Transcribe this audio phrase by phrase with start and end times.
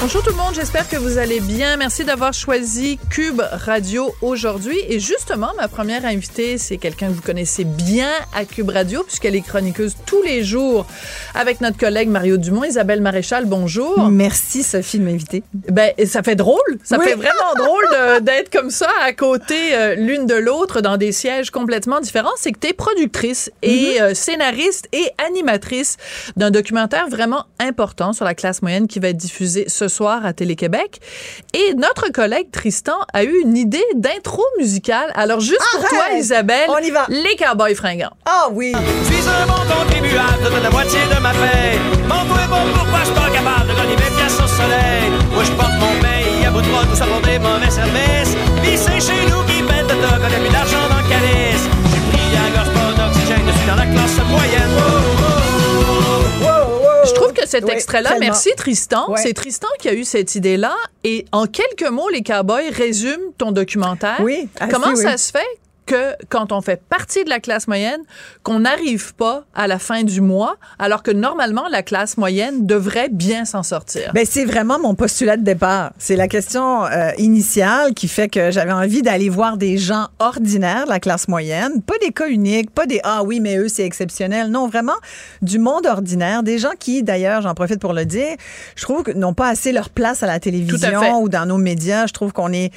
[0.00, 1.76] Bonjour tout le monde, j'espère que vous allez bien.
[1.76, 4.78] Merci d'avoir choisi Cube Radio aujourd'hui.
[4.88, 9.36] Et justement, ma première invitée, c'est quelqu'un que vous connaissez bien à Cube Radio, puisqu'elle
[9.36, 10.86] est chroniqueuse tous les jours
[11.34, 12.64] avec notre collègue Mario Dumont.
[12.64, 14.08] Isabelle Maréchal, bonjour.
[14.08, 15.42] Merci Sophie de m'inviter.
[15.52, 16.78] Ben, ça fait drôle.
[16.82, 21.12] Ça fait vraiment drôle d'être comme ça à côté euh, l'une de l'autre dans des
[21.12, 22.30] sièges complètement différents.
[22.38, 24.02] C'est que tu es productrice et Mm-hmm.
[24.02, 25.96] euh, scénariste et animatrice
[26.36, 30.32] d'un documentaire vraiment important sur la classe moyenne qui va être diffusé ce soir à
[30.32, 31.00] Télé-Québec.
[31.52, 35.10] Et notre collègue Tristan a eu une idée d'intro musicale.
[35.14, 35.90] Alors, juste pour Arrête!
[35.90, 37.04] toi, Isabelle, On y va.
[37.08, 38.14] les Cowboys fringants.
[38.24, 38.72] Ah oui.
[38.74, 41.78] Je suis un bon contribuable, donne la moitié de ma paye.
[42.08, 45.10] Mon toi bon, pourquoi je suis pas capable de gagner mes pièces au soleil?
[45.34, 48.34] Moi, je porte mon paye à bout de bras, tout ça pour des mauvais services.
[48.62, 51.64] Pis c'est chez nous qui pète de toc, on a plus d'argent dans le calice.
[51.92, 54.72] J'ai pris à la gorge pas d'oxygène, je suis dans la classe moyenne.
[54.78, 55.19] Je
[57.20, 59.14] trouve que cet Oui, extrait-là, merci Tristan.
[59.16, 60.74] C'est Tristan qui a eu cette idée-là.
[61.04, 64.20] Et en quelques mots, les Cowboys résument ton documentaire.
[64.20, 65.46] Oui, assez, Comment ça se fait
[65.90, 68.00] que quand on fait partie de la classe moyenne,
[68.44, 73.08] qu'on n'arrive pas à la fin du mois, alors que normalement la classe moyenne devrait
[73.08, 74.12] bien s'en sortir.
[74.14, 75.90] Ben c'est vraiment mon postulat de départ.
[75.98, 80.84] C'est la question euh, initiale qui fait que j'avais envie d'aller voir des gens ordinaires
[80.84, 83.84] de la classe moyenne, pas des cas uniques, pas des ah oui mais eux c'est
[83.84, 84.48] exceptionnel.
[84.48, 84.98] Non, vraiment
[85.42, 88.36] du monde ordinaire, des gens qui d'ailleurs, j'en profite pour le dire,
[88.76, 92.06] je trouve que n'ont pas assez leur place à la télévision ou dans nos médias.
[92.06, 92.70] Je trouve qu'on est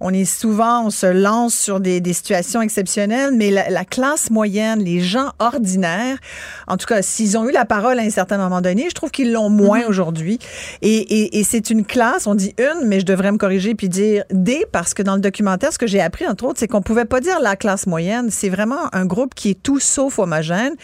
[0.00, 4.30] on est souvent on se lance sur des, des situations exceptionnelles, mais la, la classe
[4.30, 6.18] moyenne, les gens ordinaires,
[6.66, 9.10] en tout cas s'ils ont eu la parole à un certain moment donné, je trouve
[9.10, 10.38] qu'ils l'ont moins aujourd'hui.
[10.82, 13.88] Et, et, et c'est une classe, on dit une, mais je devrais me corriger puis
[13.88, 16.82] dire des, parce que dans le documentaire, ce que j'ai appris, entre autres, c'est qu'on
[16.82, 18.28] pouvait pas dire la classe moyenne.
[18.30, 20.74] C'est vraiment un groupe qui est tout sauf homogène.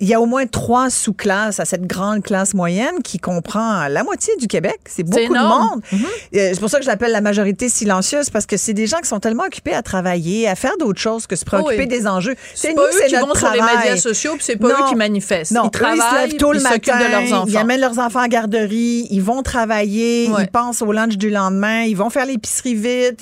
[0.00, 4.04] Il y a au moins trois sous-classes à cette grande classe moyenne qui comprend la
[4.04, 4.78] moitié du Québec.
[4.86, 5.82] C'est beaucoup de monde.
[5.92, 8.98] Euh, C'est pour ça que je l'appelle la majorité silencieuse, parce que c'est des gens
[8.98, 11.86] qui sont tellement occupés à travailler, à faire d'autres choses que se préoccuper Oui.
[11.86, 12.34] des enjeux.
[12.54, 14.74] C'est nous, eux qui notre vont sur les médias sociaux, puis c'est pas Non.
[14.86, 15.52] eux qui manifestent.
[15.52, 17.44] Non, ils eux, travaillent, ils se lèvent tôt le ils s'occupent matin, de leurs enfants.
[17.48, 20.42] ils amènent leurs enfants en garderie, ils vont travailler, Ouais.
[20.44, 23.18] ils pensent au lunch du lendemain, ils vont faire l'épicerie vite.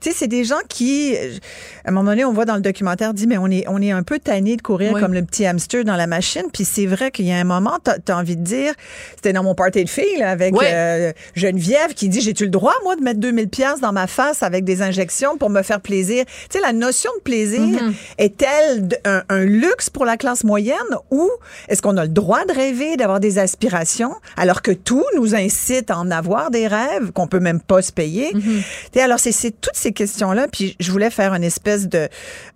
[0.00, 1.16] Tu sais, c'est des gens qui,
[1.84, 3.90] à un moment donné, on voit dans le documentaire, dit, mais on est, on est
[3.90, 5.00] un peu tanné de courir Oui.
[5.00, 6.44] comme le petit hamster dans la machine.
[6.52, 8.72] Puis c'est vrai qu'il y a un moment, t'as as envie de dire,
[9.14, 12.74] c'était dans mon party de filles, là, avec euh, Geneviève qui dit, j'ai-tu le droit,
[12.84, 16.24] moi, de mettre 2000 pièces dans ma face avec des injections pour me faire plaisir?
[16.50, 17.92] Tu sais, la notion de plaisir Mm-hmm.
[18.18, 20.76] est-elle un, un luxe pour la classe moyenne
[21.10, 21.30] ou
[21.68, 25.90] est-ce qu'on a le droit de rêver, d'avoir des aspirations, alors que tout nous incite
[25.90, 28.32] à en avoir des rêves qu'on peut même pas se payer?
[28.32, 29.00] Mm-hmm.
[29.00, 30.46] Alors, c'est- c'est toutes ces questions-là.
[30.50, 32.08] Puis je voulais faire une espèce de,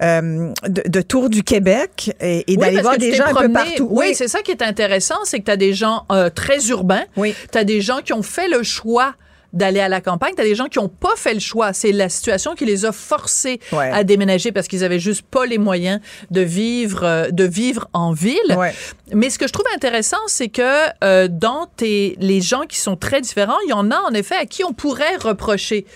[0.03, 3.35] euh, de, de tour du Québec et, et Oui, d'aller voir des gens un peu
[3.35, 3.55] promené.
[3.55, 3.89] partout.
[3.91, 7.05] Oui, c'est ça qui est intéressant, c'est que tu as des gens euh, très urbains,
[7.17, 7.35] Oui.
[7.53, 9.15] tu as des gens qui ont fait le choix
[9.53, 11.73] d'aller à la campagne, tu as des gens qui n'ont pas fait le choix.
[11.73, 13.91] C'est la situation qui les a forcés Ouais.
[13.93, 16.01] à déménager parce qu'ils avaient juste pas les moyens
[16.31, 18.37] de vivre, euh, de vivre en ville.
[18.57, 18.75] Ouais.
[19.13, 20.63] Mais ce que je trouve intéressant, c'est que
[21.03, 24.37] euh, dans tes, les gens qui sont très différents, il y en a en effet
[24.37, 25.87] à qui on pourrait reprocher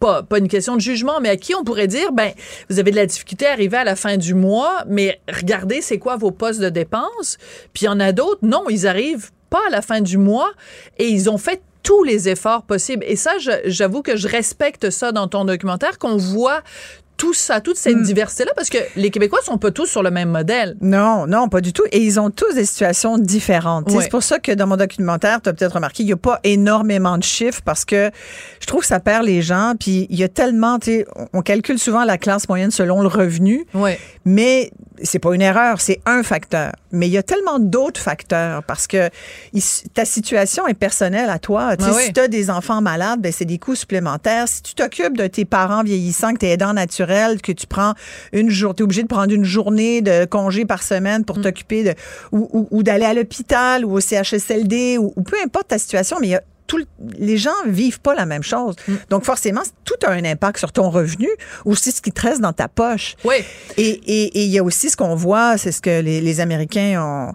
[0.00, 2.30] pas, pas une question de jugement, mais à qui on pourrait dire, ben,
[2.70, 5.98] vous avez de la difficulté à arriver à la fin du mois, mais regardez, c'est
[5.98, 7.36] quoi vos postes de dépenses?
[7.72, 10.50] Puis il y en a d'autres, non, ils arrivent pas à la fin du mois
[10.98, 13.04] et ils ont fait tous les efforts possibles.
[13.06, 13.32] Et ça,
[13.64, 16.62] j'avoue que je respecte ça dans ton documentaire, qu'on voit
[17.18, 18.52] tout ça, toute cette diversité-là?
[18.56, 20.76] Parce que les Québécois sont pas tous sur le même modèle.
[20.80, 21.82] Non, non, pas du tout.
[21.92, 23.90] Et ils ont tous des situations différentes.
[23.90, 26.40] C'est pour ça que dans mon documentaire, tu as peut-être remarqué, il n'y a pas
[26.44, 28.10] énormément de chiffres parce que
[28.60, 29.74] je trouve que ça perd les gens.
[29.78, 33.08] Puis il y a tellement, tu sais, on- calcule souvent la classe moyenne selon le
[33.08, 33.92] revenu, Oui.
[34.24, 34.70] mais
[35.02, 36.72] c'est pas une erreur, c'est un facteur.
[36.92, 39.08] Mais il y a tellement d'autres facteurs parce que
[39.94, 41.70] ta situation est personnelle à toi.
[41.80, 42.02] Ah oui.
[42.06, 44.46] Si tu as des enfants malades, ben c'est des coûts supplémentaires.
[44.48, 47.07] Si tu t'occupes de tes parents vieillissants, que tu es aidant naturel,
[47.42, 47.94] que tu prends
[48.32, 51.24] une journée, tu es obligé de prendre une journée de congé par semaine Mm.
[51.24, 51.94] pour t'occuper de
[52.32, 56.18] ou, ou- ou d'aller à l'hôpital ou au CHSLD ou, ou peu importe ta situation,
[56.20, 56.84] mais il y a tout le-
[57.18, 58.76] les gens vivent pas la même chose.
[58.86, 58.94] Mm.
[59.08, 61.28] Donc forcément, tout a un impact sur ton revenu
[61.64, 63.14] ou aussi ce qui te reste dans ta poche.
[63.24, 63.36] Oui.
[63.78, 66.40] Et et- et il y a aussi ce qu'on voit, c'est ce que les, les
[66.40, 67.32] Américains ont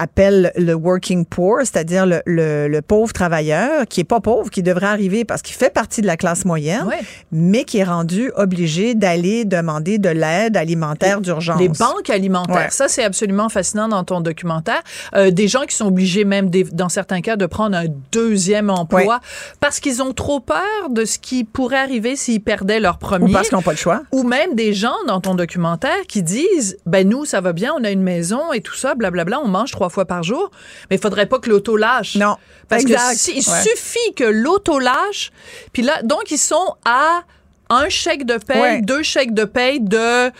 [0.00, 4.62] appellent le working poor, c'est-à-dire le, le- le pauvre travailleur qui est pas pauvre, qui
[4.62, 6.86] devrait arriver parce qu'il fait partie de la classe moyenne,
[7.32, 11.60] mais qui est rendu obligé d'aller demander de l'aide alimentaire d'urgence.
[11.60, 12.66] Les banques alimentaires, Ouais.
[12.70, 14.82] ça c'est absolument fascinant dans ton documentaire.
[15.14, 18.70] Euh, des gens qui sont obligés même des- dans certains cas de prendre un deuxième
[18.70, 19.14] emploi Ouais.
[19.60, 23.32] parce qu'ils ont trop peur de ce qui pourrait arriver s'ils perdaient leur ou premier.
[23.32, 24.02] parce qu'ils n'ont pas le choix.
[24.12, 27.84] Ou même des gens dans ton documentaire qui disent ben nous ça va bien, on
[27.84, 30.50] a une maison et tout ça, blablabla, on mange trois fois par jour,
[30.90, 32.16] mais il faudrait pas que l'auto lâche.
[32.16, 32.36] Non,
[32.68, 33.10] parce exact.
[33.12, 33.62] que si- il Ouais.
[33.62, 35.30] suffit que l'auto lâche,
[35.72, 37.22] puis là donc ils sont à
[37.68, 38.80] un chèque de paye, Ouais.
[38.82, 40.30] deux chèques de paye de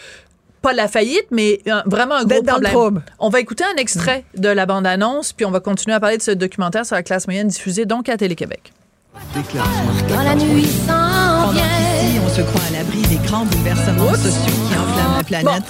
[0.62, 3.02] pas la faillite, mais un- vraiment un gros dans problème.
[3.18, 6.22] On va écouter un extrait de la bande-annonce, puis on va continuer à parler de
[6.22, 8.72] ce documentaire sur la classe moyenne diffusé donc à Télé-Québec.
[10.08, 10.86] Quand la nuit s'en
[11.46, 11.62] Pendant vient.
[11.62, 15.62] qu'ici, on se croit à l'abri des grands bouleversements sociaux qui enflamment la planète,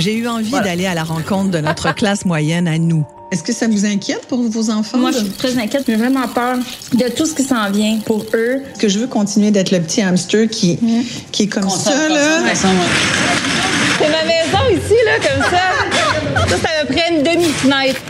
[0.00, 3.04] j'ai eu envie d'aller à la rencontre de notre classe moyenne à nous.
[3.30, 4.98] Est-ce que ça vous inquiète pour vos enfants?
[4.98, 5.84] Moi, je suis très inquiète.
[5.86, 6.56] J'ai vraiment peur
[6.92, 8.62] de tout ce qui s'en vient pour eux.
[8.72, 10.78] Est-ce que je veux continuer d'être le petit hamster qui,
[11.30, 12.40] qui est comme ça, là?
[12.54, 16.48] C'est ma maison ici, là, comme ça.
[16.48, 18.00] Ça, c'est à peu près une demi-fenêtre.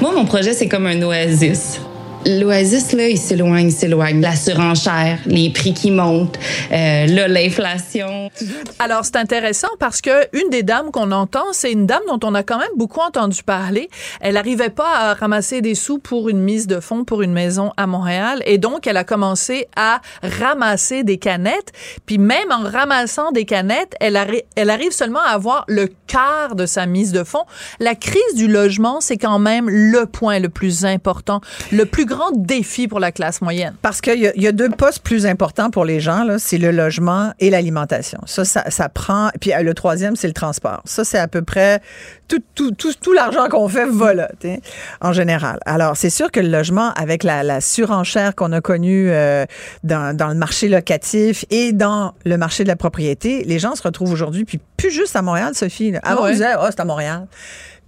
[0.00, 1.78] Moi, mon projet, c'est comme un oasis.
[2.26, 4.20] L'oasis, là, il s'éloigne, il s'éloigne.
[4.20, 6.38] La surenchère, les prix qui montent,
[6.70, 8.30] euh, l'inflation.
[8.78, 12.34] Alors, c'est intéressant parce que une des dames qu'on entend, c'est une dame dont on
[12.34, 13.88] a quand même beaucoup entendu parler.
[14.20, 17.72] Elle n'arrivait pas à ramasser des sous pour une mise de fonds pour une maison
[17.78, 18.42] à Montréal.
[18.44, 21.72] Et donc, elle a commencé à ramasser des canettes.
[22.04, 26.84] Puis même en ramassant des canettes, elle arrive seulement à avoir le quart de sa
[26.84, 27.44] mise de fonds.
[27.78, 31.40] La crise du logement, c'est quand même le point le plus important,
[31.72, 33.74] le plus grand défi pour la classe moyenne.
[33.80, 36.58] Parce qu'il y, a- il y a deux postes plus importants pour les gens, c'est
[36.58, 38.20] le logement et l'alimentation.
[38.26, 39.30] Ça, ça, ça prend.
[39.40, 40.82] Puis euh, le troisième, c'est le transport.
[40.84, 41.80] Ça, c'est à peu près
[42.28, 44.60] tout, tout, tout, tout l'argent qu'on fait va là, tu sais,
[45.00, 45.58] en général.
[45.66, 49.46] Alors, c'est sûr que le logement, avec la, la surenchère qu'on a connue euh,
[49.84, 53.82] dans, dans le marché locatif et dans le marché de la propriété, les gens se
[53.82, 55.90] retrouvent aujourd'hui, puis plus juste à Montréal, Sophie.
[55.92, 56.00] là.
[56.02, 56.28] Avant, Ah ouais?
[56.30, 57.26] on disait, oh, c'est à Montréal.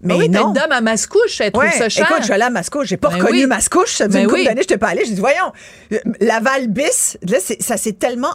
[0.03, 0.53] Mais Ah oui, non.
[0.53, 2.05] dame à Mascouche, elle trouve Ouais, ça cher.
[2.07, 3.47] écoute, je suis allée à Mascouche, j'ai pas Ben reconnu oui.
[3.47, 4.45] Mascouche, ça faisait Ben une couple oui.
[4.47, 5.53] d'années, je n'étais pas allée, j'ai dit voyons,
[6.21, 8.35] Laval bis, là ça s'est tellement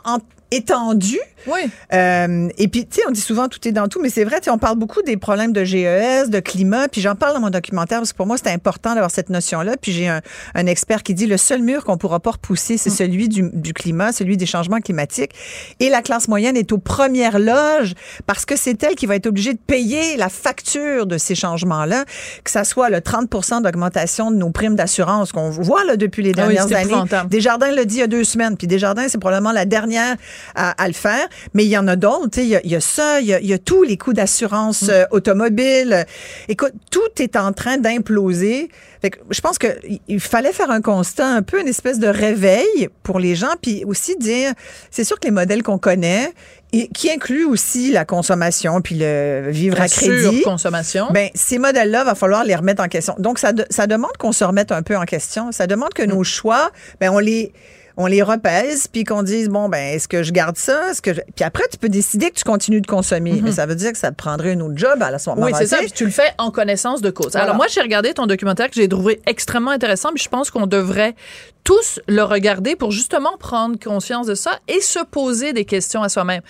[0.51, 1.19] en- étendu.
[1.45, 1.59] Oui.
[1.94, 4.38] Euh, et puis, tu sais, on dit souvent tout est dans tout, mais c'est vrai,
[4.39, 7.39] tu sais, on parle beaucoup des problèmes de GES, de climat, puis j'en parle dans
[7.39, 9.75] mon documentaire parce que pour moi, c'est important d'avoir cette notion-là.
[9.81, 10.21] Puis j'ai un,
[10.55, 13.73] un expert qui dit le seul mur qu'on pourra pas repousser, c'est celui du, du
[13.73, 15.31] climat, celui des changements climatiques.
[15.79, 17.93] Et la classe moyenne est aux premières loges
[18.25, 22.03] parce que c'est elle qui va être obligée de payer la facture de ces changements-là,
[22.43, 26.31] que ça soit le 30% d'augmentation de nos primes d'assurance qu'on voit là, depuis les
[26.38, 26.89] Ah oui, dernières années.
[26.89, 27.29] épouvantable.
[27.29, 28.57] Desjardins l'a dit il y a deux semaines.
[28.57, 30.15] Puis Desjardins, c'est probablement la dernière
[30.56, 31.27] à, à le faire.
[31.53, 32.29] Mais il y en a d'autres.
[32.32, 33.98] tu sais, Il y a, y a ça, il y a, y a tous les
[33.98, 34.89] coûts d'assurance Mm.
[34.91, 36.06] euh, automobile.
[36.48, 38.70] Écoute, tout est en train d'imploser.
[39.01, 42.08] Fait que je pense qu'il il fallait faire un constat, un peu une espèce de
[42.08, 44.53] réveil pour les gens, puis aussi dire,
[44.89, 46.32] c'est sûr que les modèles qu'on connaît,
[46.74, 50.38] et qui incluent aussi la consommation, puis le vivre La à crédit.
[50.41, 51.08] surconsommation.
[51.13, 53.15] Ben, ces modèles-là, va falloir les remettre en question.
[53.20, 55.51] Donc, ça, de- ça demande qu'on se remette un peu en question.
[55.51, 57.53] Ça demande que nos choix, ben, on les,
[58.00, 60.92] on les repèse, puis qu'on dise, bon, ben, est-ce que je garde ça?
[60.92, 61.22] Est-ce que je...
[61.36, 63.42] Puis après, tu peux décider que tu continues de consommer.
[63.44, 65.48] Mais ça veut dire que ça te prendrait un autre job à ce moment-là.
[65.48, 65.77] Oui, c'est ça.
[65.80, 67.32] Puis tu le fais en connaissance de cause.
[67.32, 67.46] Voilà.
[67.46, 70.10] Alors moi, j'ai regardé ton documentaire que j'ai trouvé extrêmement intéressant.
[70.13, 71.16] Puis je pense qu'on devrait
[71.63, 76.10] tous le regarder pour justement prendre conscience de ça et se poser des questions à
[76.10, 76.42] soi-même.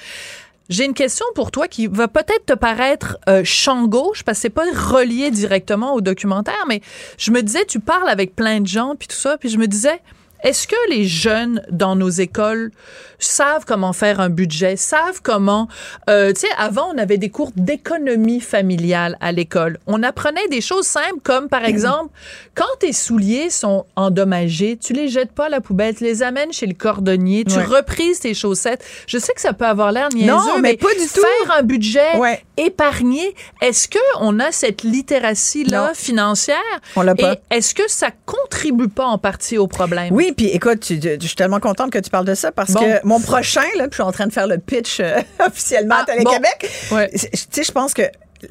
[0.67, 4.41] J'ai une question pour toi qui va peut-être te paraître euh, champ gauche parce que
[4.41, 6.81] c'est pas relié directement au documentaire, mais
[7.17, 9.67] je me disais, tu parles avec plein de gens puis tout ça, puis je me
[9.67, 10.01] disais,
[10.43, 12.71] Est-ce que les jeunes dans nos écoles
[13.19, 15.67] savent comment faire un budget, savent comment...
[16.09, 19.79] Euh, tu sais, avant, on avait des cours d'économie familiale à l'école.
[19.87, 22.11] On apprenait des choses simples comme, par exemple,
[22.53, 26.53] quand tes souliers sont endommagés, tu les jettes pas à la poubelle, tu les amènes
[26.53, 27.63] chez le cordonnier, tu Ouais.
[27.63, 28.83] reprises tes chaussettes.
[29.07, 31.21] Je sais que ça peut avoir l'air niaiseux, Non, mais pas du tout.
[31.21, 32.43] faire un budget, Ouais.
[32.57, 36.57] épargner, est-ce que on a cette littératie-là financière?
[36.95, 37.35] On l'a pas.
[37.49, 40.13] Est-ce que ça contribue pas en partie au problème?
[40.13, 42.71] Oui, puis écoute, tu- tu- je suis tellement contente que tu parles de ça parce
[42.71, 42.79] Bon.
[42.81, 45.95] que mon prochain, là, puis je suis en train de faire le pitch euh, officiellement
[45.99, 46.71] Ah, à Télé-Québec.
[46.91, 47.09] Ouais.
[47.11, 48.03] Tu sais, je pense que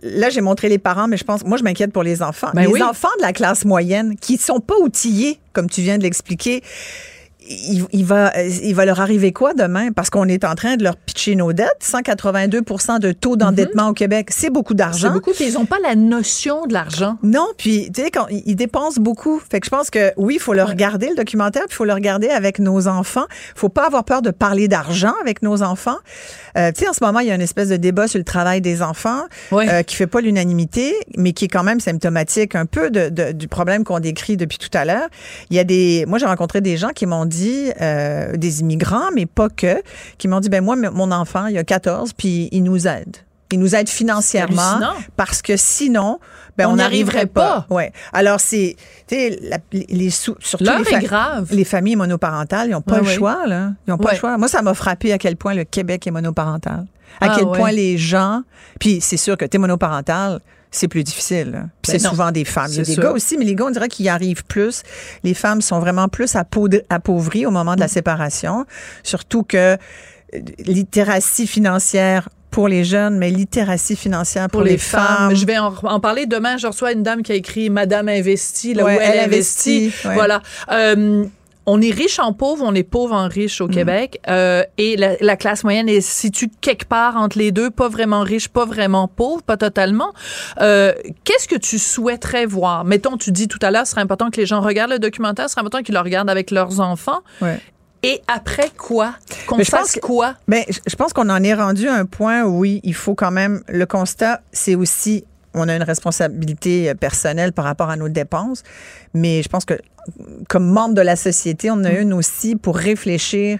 [0.02, 2.50] là, j'ai montré les parents, mais je pense, moi, je m'inquiète pour les enfants.
[2.54, 2.83] Ben les oui.
[2.83, 6.62] enfants de la classe moyenne qui sont pas outillés, comme tu viens de l'expliquer.
[7.49, 9.93] Il, il va, il va leur arriver quoi demain?
[9.93, 11.69] Parce qu'on est en train de leur pitcher nos dettes.
[11.83, 15.12] 182% de taux d'endettement au Québec, c'est beaucoup C'est d'argent.
[15.12, 17.19] beaucoup, puis ils n'ont pas la notion de l'argent.
[17.23, 19.41] Non, puis tu sais quand ils dépensent beaucoup.
[19.50, 21.85] Fait que je pense que oui, il faut le regarder le documentaire, puis il faut
[21.85, 23.26] le regarder avec nos enfants.
[23.55, 25.97] Faut pas avoir peur de parler d'argent avec nos enfants.
[26.59, 28.25] Euh, tu sais en ce moment, il y a une espèce de débat sur le
[28.25, 29.23] travail des enfants
[29.53, 29.69] Ouais.
[29.69, 33.33] euh, qui fait pas l'unanimité, mais qui est quand même symptomatique un peu de, de-
[33.33, 35.09] du problème qu'on décrit depuis tout à l'heure.
[35.50, 37.36] Il y a des moi j'ai rencontré des gens qui m'ont dit
[37.81, 39.83] euh, des immigrants, mais pas que,
[40.19, 43.16] qui m'ont dit ben moi mon enfant, il a 14 puis il nous aide.
[43.52, 44.81] Il nous aide financièrement
[45.16, 46.19] parce que sinon,
[46.59, 47.64] ben, On n'arriverait arriverait pas.
[47.69, 47.75] pas.
[47.75, 47.93] Ouais.
[48.12, 48.75] Alors c'est,
[49.07, 51.49] tu sais, la- les, sous, surtout les, fa- grave.
[51.52, 53.71] les familles monoparentales, ils n'ont pas Ouais, le choix là.
[53.87, 54.14] Ils n'ont pas Ouais.
[54.14, 54.37] le choix.
[54.37, 56.87] Moi, ça m'a frappé à quel point le Québec est monoparental.
[57.21, 57.57] À Ah, quel ouais.
[57.59, 58.43] point les gens,
[58.81, 60.40] puis c'est sûr que t'es monoparental.
[60.76, 61.68] C'est plus difficile.
[61.83, 62.68] Puis Ben c'est souvent des femmes.
[62.71, 63.02] Il y a des sûr.
[63.02, 64.83] gars aussi, mais les gars, on dirait qu'ils y arrivent plus.
[65.25, 66.37] Les femmes sont vraiment plus
[66.90, 67.76] appauvries au moment Mm.
[67.76, 68.66] de la séparation.
[69.02, 69.76] Surtout que euh,
[70.59, 75.06] littératie financière pour les jeunes, mais littératie financière pour, Pour les, femmes.
[75.30, 75.35] femmes.
[75.37, 76.56] Je vais en, en parler demain.
[76.56, 79.85] Je reçois une dame qui a écrit Madame investie, là Ouais, où elle, elle investit.
[79.87, 80.14] investit, ouais.
[80.14, 80.40] Voilà.
[80.73, 81.25] Euh,
[81.66, 83.64] on est riche en pauvre, on est pauvre en riche Mm.
[83.64, 84.20] au Québec.
[84.28, 88.20] Euh, et la, la classe moyenne est située quelque part entre les deux, pas vraiment
[88.20, 90.12] riche, pas vraiment pauvre, pas totalement.
[90.61, 90.92] Euh,
[91.25, 92.85] Qu'est-ce que tu souhaiterais voir?
[92.85, 95.46] Mettons, tu dis tout à l'heure, ce serait important que les gens regardent le documentaire,
[95.49, 97.20] ce serait important qu'ils le regardent avec leurs enfants.
[97.42, 97.58] Ouais.
[98.02, 99.14] Et après quoi?
[99.49, 100.35] Qu'on Mais fasse que- quoi?
[100.49, 103.32] Je- je pense qu'on en est rendu à un point où oui, il faut quand
[103.32, 103.62] même.
[103.68, 105.25] Le constat, c'est aussi.
[105.56, 108.62] On a une responsabilité euh, personnelle par rapport à nos dépenses,
[109.14, 109.75] mais je pense que
[110.48, 113.58] comme membre de la société, on en a une aussi pour réfléchir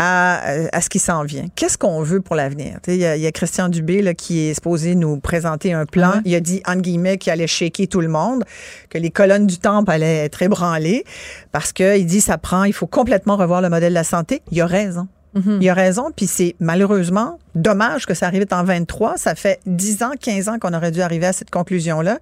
[0.00, 1.46] à, euh, à ce qui s'en vient.
[1.56, 2.78] Qu'est-ce qu'on veut pour l'avenir?
[2.86, 5.86] Il y, a- il y a Christian Dubé là, qui est supposé nous présenter un
[5.86, 6.10] plan.
[6.10, 6.20] Ouais.
[6.24, 8.44] Il a dit, entre guillemets, qu'il allait shaker tout le monde,
[8.90, 11.04] que les colonnes du temple allaient être ébranlées,
[11.52, 14.42] parce qu'il dit, ça prend, il faut complètement revoir le modèle de la santé.
[14.52, 15.08] Il a raison.
[15.38, 15.58] Mhm.
[15.60, 19.16] Il a raison, puis c'est malheureusement dommage que ça arrive en 23.
[19.16, 22.18] Ça fait 10 ans, 15 ans qu'on aurait dû arriver à cette conclusion-là.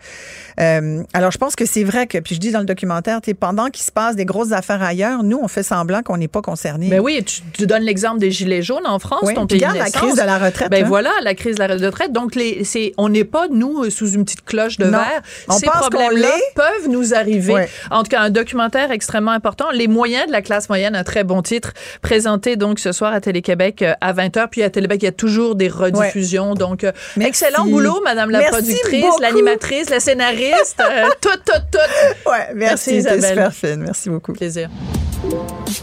[0.60, 3.66] Euh, alors, je pense que c'est vrai que, puis je dis dans le documentaire, pendant
[3.66, 6.88] qu'il se passe des grosses affaires ailleurs, nous, on fait semblant qu'on n'est pas concernés.
[6.88, 9.66] Ben oui, tu, tu donnes l'exemple des gilets jaunes en France, Oui, ton pays de
[9.66, 10.70] regarde la crise de la retraite.
[10.70, 10.88] Ben là.
[10.88, 12.12] voilà, la crise de la retraite.
[12.12, 14.92] Donc, les, c'est, on n'est pas, nous, sous une petite cloche de Non.
[14.98, 15.22] verre.
[15.48, 17.66] On Ces problèmes-là peuvent nous arriver.
[17.90, 19.66] En tout cas, un documentaire extrêmement important.
[19.72, 23.20] Les moyens de la classe moyenne, un très bon titre, présenté donc ce soir à
[23.20, 24.48] Télé-Québec euh, à 20h.
[24.50, 26.54] Puis à Télé-Québec, il y a toujours des rediffusions.
[26.54, 27.28] Donc, euh, Merci.
[27.28, 32.30] excellent boulot, Madame la Merci productrice, l'animatrice, la scénariste, euh, tout, tout, tout.
[32.30, 33.22] Ouais, Merci, merci, Isabelle.
[33.28, 33.76] super fine.
[33.84, 34.32] Merci beaucoup.
[34.32, 34.68] Plaisir.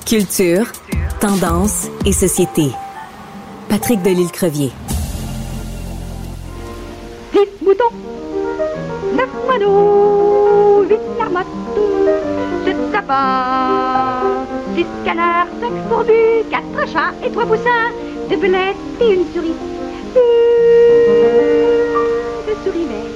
[0.05, 0.65] Culture,
[1.19, 2.67] tendance et société.
[3.69, 4.71] Patrick Delisle-Crevier.
[7.33, 7.89] Six moutons,
[9.15, 11.47] neuf moineaux, huit marmottes,
[12.65, 14.22] sept sapins,
[14.75, 17.91] six canards, cinq fourbus, quatre chats et trois poussins,
[18.29, 19.55] deux belettes et une souris.
[22.63, 23.12] Souris.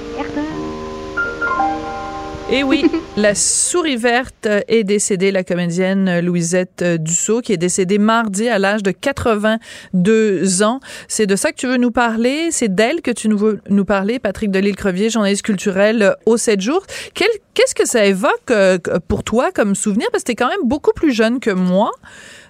[2.50, 2.86] Et oui,
[3.18, 8.84] la souris verte est décédée, la comédienne Louisette Dussault, qui est décédée mardi à l'âge
[8.84, 10.80] de 82 ans.
[11.10, 12.51] C'est de ça que tu veux nous parler?
[12.51, 16.62] C'est d'elle que tu nous veux nous parler, Patrick Delisle-Crevier, journaliste culturel euh, au 7
[16.62, 16.84] jours.
[17.13, 18.77] Qu'est-ce que ça évoque euh,
[19.10, 20.08] pour toi comme souvenir?
[20.13, 21.92] Parce que tu es quand même beaucoup plus jeune que moi.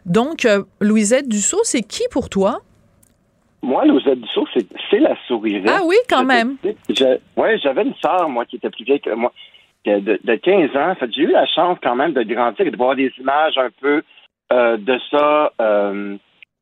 [0.05, 2.59] Donc, euh, Louisette Dussault, c'est qui pour toi?
[3.63, 5.75] Moi, Louisette Dussault, c'est la souris verte.
[5.79, 6.57] Ah oui, quand même.
[7.35, 9.33] Ouais, j'avais une sœur, moi, qui était plus vieille que moi,
[9.87, 10.95] de, de 15 ans.
[10.95, 13.69] Fait, j'ai eu la chance quand même de grandir et de voir des images un
[13.81, 14.03] peu
[14.53, 15.51] euh, de ça.
[15.61, 16.15] euh,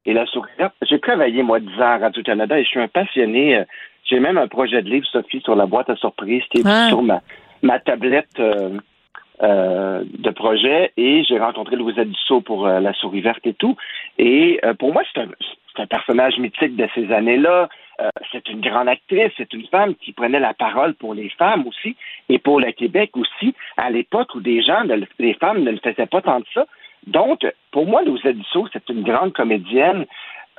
[0.07, 0.75] et la souris verte.
[0.87, 3.57] J'ai travaillé, moi, 10 ans à Radio-Canada et je suis un passionné.
[3.57, 3.63] euh,
[4.07, 6.89] J'ai même un projet de livre, Sophie, sur la boîte à surprise qui est Ah.
[6.89, 7.21] sur ma,
[7.63, 8.69] ma tablette euh,
[9.41, 13.75] de projet et j'ai rencontré Louisette Dussault pour La souris verte et tout.
[14.19, 15.27] Et pour moi, c'est un,
[15.75, 17.67] c'est un personnage mythique de ces années-là.
[18.01, 21.65] Euh, c'est une grande actrice, c'est une femme qui prenait la parole pour les femmes
[21.65, 21.95] aussi
[22.27, 25.77] et pour le Québec aussi, à l'époque où des gens, ne les femmes ne le
[25.77, 26.65] faisaient pas tant de ça.
[27.07, 30.05] Donc, pour moi, Louise Dussault, c'est une grande comédienne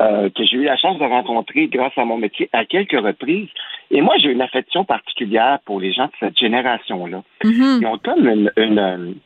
[0.00, 3.49] euh, que j'ai eu la chance de rencontrer grâce à mon métier à quelques reprises.
[3.90, 7.23] Et moi, j'ai une affection particulière pour les gens de cette génération-là.
[7.45, 7.78] Mhm.
[7.83, 9.16] Ils ont comme une, une,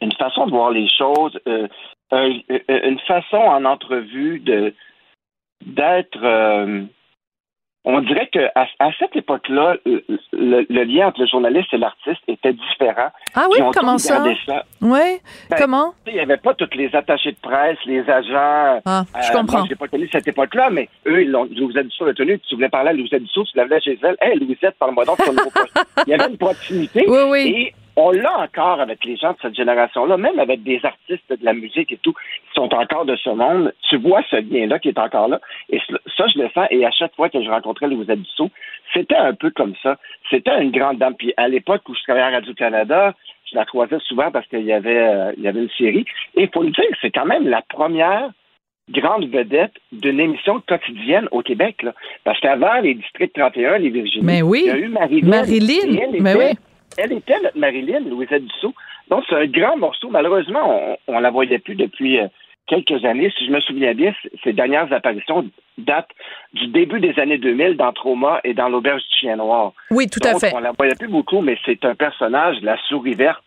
[0.00, 1.68] une façon de voir les choses, euh,
[2.10, 4.74] un- une façon en entrevue de
[5.64, 6.18] d'être.
[7.84, 12.52] On dirait que à, à cette époque-là, le, lien entre le journaliste et l'artiste était
[12.52, 13.10] différent.
[13.34, 14.24] Ah oui, comment comme ça?
[14.46, 14.64] ça.
[14.80, 15.94] Oui, Ben, comment?
[16.06, 18.80] Il n'y avait pas tous les attachés de presse, les agents.
[18.84, 19.58] Ah, je Euh, comprends.
[19.58, 21.44] Moi, je n'ai pas connu cette époque-là, mais eux, ils l'ont.
[21.54, 22.38] Louisette Dussault l'a tenu.
[22.40, 24.16] Tu voulais parler à Louisette Dussault, tu l'avais chez elle.
[24.20, 25.70] Hé, Louisette, parle-moi donc de ton nouveau projet.
[26.06, 27.04] Il y avait une proximité.
[27.08, 27.40] Oui, oui.
[27.56, 31.44] Et on l'a encore avec les gens de cette génération-là, même avec des artistes de
[31.44, 33.72] la musique et tout, qui sont encore de ce monde.
[33.88, 35.40] Tu vois ce lien-là qui est encore là.
[35.70, 35.78] Et
[36.16, 36.66] ça, je le sens.
[36.70, 38.50] Et à chaque fois que je rencontrais Louisette Dussault,
[38.92, 39.96] c'était un peu comme ça.
[40.30, 41.14] C'était une grande dame.
[41.14, 43.14] Puis à l'époque où je travaillais à Radio-Canada,
[43.50, 46.04] je la croisais souvent parce qu'il y avait, euh, il y avait une série.
[46.36, 48.30] Et il faut le dire, c'est quand même la première
[48.90, 51.82] grande vedette d'une émission quotidienne au Québec.
[51.82, 51.94] Là.
[52.24, 54.62] Parce qu'avant les districts 31, les Virginie, Mais oui.
[54.64, 54.88] il y a eu
[55.94, 56.54] Et elle mais oui.
[56.98, 58.74] Elle était notre Marilyn, Louisette Dussault.
[59.10, 60.08] Donc, c'est un grand morceau.
[60.10, 62.28] Malheureusement, on, on la voyait plus depuis euh,
[62.66, 63.32] quelques années.
[63.36, 65.46] Si je me souviens bien, ses dernières apparitions
[65.78, 66.10] datent
[66.52, 69.72] du début des années 2000 dans Trauma et dans L'Auberge du Chien Noir.
[69.90, 70.52] Oui, tout à fait.
[70.54, 73.44] On la voyait plus beaucoup, mais c'est un personnage, la souris verte,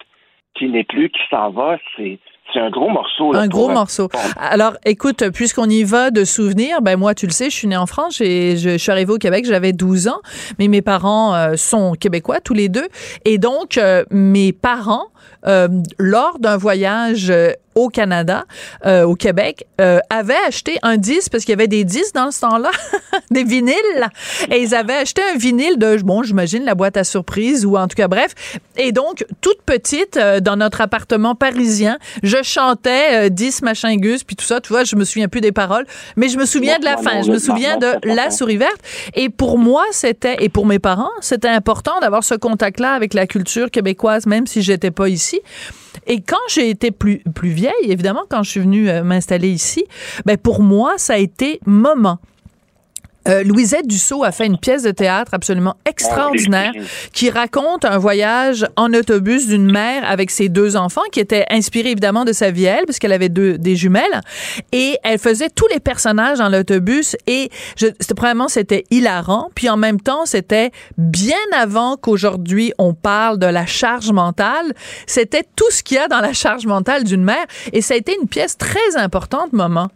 [0.55, 1.77] qui n'est plus, qui s'en va.
[1.95, 2.19] C'est
[2.53, 3.33] c'est un gros morceau.
[3.33, 4.09] là, Un gros euh, morceau.
[4.37, 7.77] Alors, écoute, puisqu'on y va de souvenirs, ben moi, tu le sais, je suis née
[7.77, 10.21] en France, je, je suis arrivée au Québec, j'avais 12 ans,
[10.59, 12.87] mais mes parents euh, sont québécois, tous les deux.
[13.25, 15.07] Et donc, euh, mes parents,
[15.45, 18.45] euh, lors d'un voyage euh, au Canada,
[18.85, 22.31] euh, au Québec, euh, avaient acheté un disque, parce qu'il y avait des disques dans
[22.31, 22.71] ce temps-là,
[23.31, 23.75] des vinyles,
[24.51, 27.87] et ils avaient acheté un vinyle de, bon, j'imagine, la boîte à surprise, ou en
[27.87, 28.33] tout cas, bref.
[28.77, 34.23] Et donc, toute petite, euh, dans notre appartement parisien, je chantais euh, 10 machin gus,
[34.23, 36.79] puis tout ça, tu vois, je me souviens plus des paroles, mais je me souviens
[36.79, 38.81] de la fin, je me souviens de La souris verte.
[39.13, 43.27] Et pour moi, c'était, et pour mes parents, c'était important d'avoir ce contact-là avec la
[43.27, 45.41] culture québécoise, même si j'étais pas ici.
[46.05, 49.85] Et quand j'ai été plus, plus vieille, évidemment, quand je suis venue euh, m'installer ici,
[50.25, 52.19] ben pour moi, ça a été moment.
[53.27, 56.71] Euh, Louisette Dussault a fait une pièce de théâtre absolument extraordinaire
[57.13, 61.91] qui raconte un voyage en autobus d'une mère avec ses deux enfants qui était inspiré
[61.91, 64.21] évidemment de sa vie elle parce qu'elle avait deux des jumelles.
[64.71, 69.69] Et elle faisait tous les personnages dans l'autobus et je, c'était premièrement c'était hilarant puis
[69.69, 74.73] en même temps c'était bien avant qu'aujourd'hui on parle de la charge mentale.
[75.05, 77.97] C'était tout ce qu'il y a dans la charge mentale d'une mère et ça a
[77.97, 79.89] été une pièce très importante moment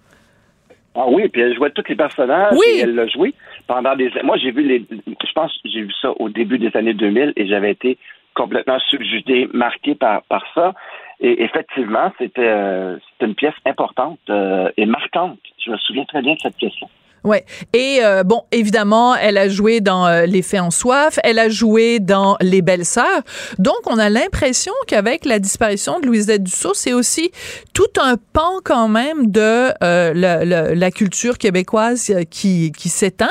[0.95, 2.54] Ah oui, puis elle jouait tous les personnages.
[2.54, 2.65] Oui.
[2.75, 3.34] Et elle l'a joué
[3.67, 4.12] pendant des.
[4.23, 4.86] Moi, j'ai vu les.
[4.89, 7.97] Je pense que j'ai vu ça au début des années 2000 et j'avais été
[8.34, 10.73] complètement subjugué, marqué par, par ça.
[11.19, 15.39] Et effectivement, c'était euh, une pièce importante euh, et marquante.
[15.63, 16.88] Je me souviens très bien de cette pièce-là.
[17.23, 17.45] Ouais.
[17.73, 21.49] Et euh, bon, évidemment, elle a joué dans euh, Les Faits en soif, elle a
[21.49, 23.21] joué dans Les Belles Sœurs.
[23.60, 27.31] Donc, on a l'impression qu'avec la disparition de Louisette Dussault, c'est aussi
[27.73, 32.89] tout un pan quand même de euh, la, la- la culture québécoise euh, qui, qui
[32.89, 33.29] s'éteint.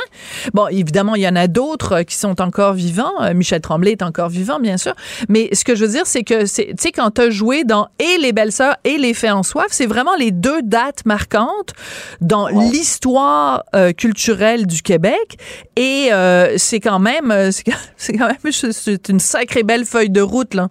[0.55, 3.13] Bon, évidemment, il y en a d'autres euh, qui sont encore vivants.
[3.23, 4.95] Euh, Michel Tremblay est encore vivant, bien sûr.
[5.29, 7.89] Mais ce que je veux dire, c'est que, tu sais, quand tu as joué dans
[7.99, 11.73] et Les Belles Sœurs et Les Faits en soif, c'est vraiment les deux dates marquantes
[12.21, 15.37] dans l'histoire euh, culturelle du Québec.
[15.77, 20.21] Et euh, c'est quand même, euh, c'est quand même, c'est une sacrée belle feuille de
[20.21, 20.69] route, là.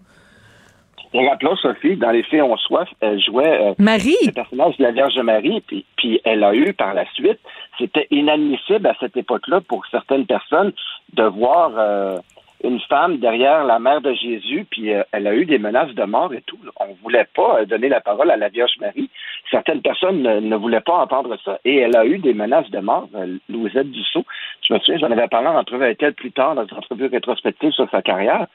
[1.14, 4.16] Et rappelons, Sophie, dans Les Faits ont soif, elle jouait euh, Marie.
[4.24, 7.40] le personnage de la Vierge Marie, puis, puis elle a eu par la suite,
[7.80, 10.72] c'était inadmissible à cette époque-là pour certaines personnes
[11.14, 12.18] de voir euh,
[12.64, 16.04] une femme derrière la mère de Jésus, puis euh, elle a eu des menaces de
[16.04, 16.60] mort et tout.
[16.80, 19.10] On voulait pas euh, donner la parole à la Vierge Marie.
[19.52, 22.80] Certaines personnes ne, ne voulaient pas entendre ça, et elle a eu des menaces de
[22.80, 24.26] mort, euh, Louisette Dussault.
[24.68, 27.08] Je me souviens, j'en avais parlé en entrevue avec elle plus tard dans une entrevue
[27.08, 28.46] rétrospective sur sa carrière.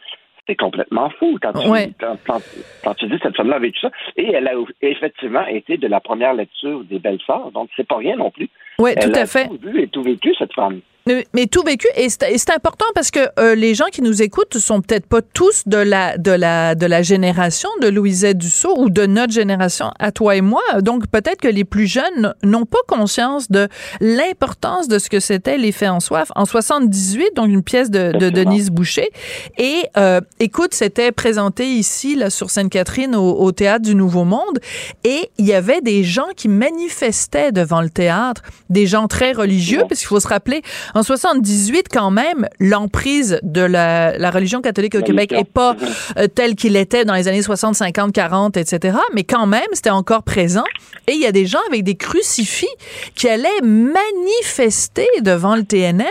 [0.46, 1.90] C'est complètement fou quand tu, Ouais.
[1.98, 2.42] quand, quand-
[2.84, 3.90] quand tu dis cette femme-là a vécu ça.
[4.16, 4.52] Et elle a
[4.82, 8.50] effectivement été de la première lecture des Belles Sœurs, donc c'est pas rien non plus.
[8.78, 9.48] Oui, tout Elle à a fait.
[9.48, 10.80] tout vu et tout vécu, cette femme.
[11.06, 14.80] Mais, tout vécu et c'est important parce que euh, les gens qui nous écoutent sont
[14.80, 19.04] peut-être pas tous de la de la de la génération de Louisette Dussault ou de
[19.04, 20.62] notre génération à toi et moi.
[20.80, 23.68] Donc peut-être que les plus jeunes n'ont pas conscience de
[24.00, 26.32] l'importance de ce que c'était les faits en soif.
[26.36, 28.30] En 78 donc une pièce de, de.
[28.30, 29.10] Denise Boucher.
[29.58, 34.58] Et euh, écoute c'était présenté ici là sur Sainte-Catherine au, au théâtre du Nouveau Monde.
[35.04, 38.40] Et il y avait des gens qui manifestaient devant le théâtre
[38.70, 40.62] des gens très religieux parce qu'il faut se rappeler
[40.94, 45.76] En 78, quand même, l'emprise de la, la religion catholique au Québec est pas
[46.16, 48.96] euh, telle qu'il était dans les années 60, 50, 40, etc.
[49.14, 50.64] Mais quand même, c'était encore présent.
[51.08, 52.68] Et il y a des gens avec des crucifix
[53.14, 56.04] qui allaient manifester devant le TNM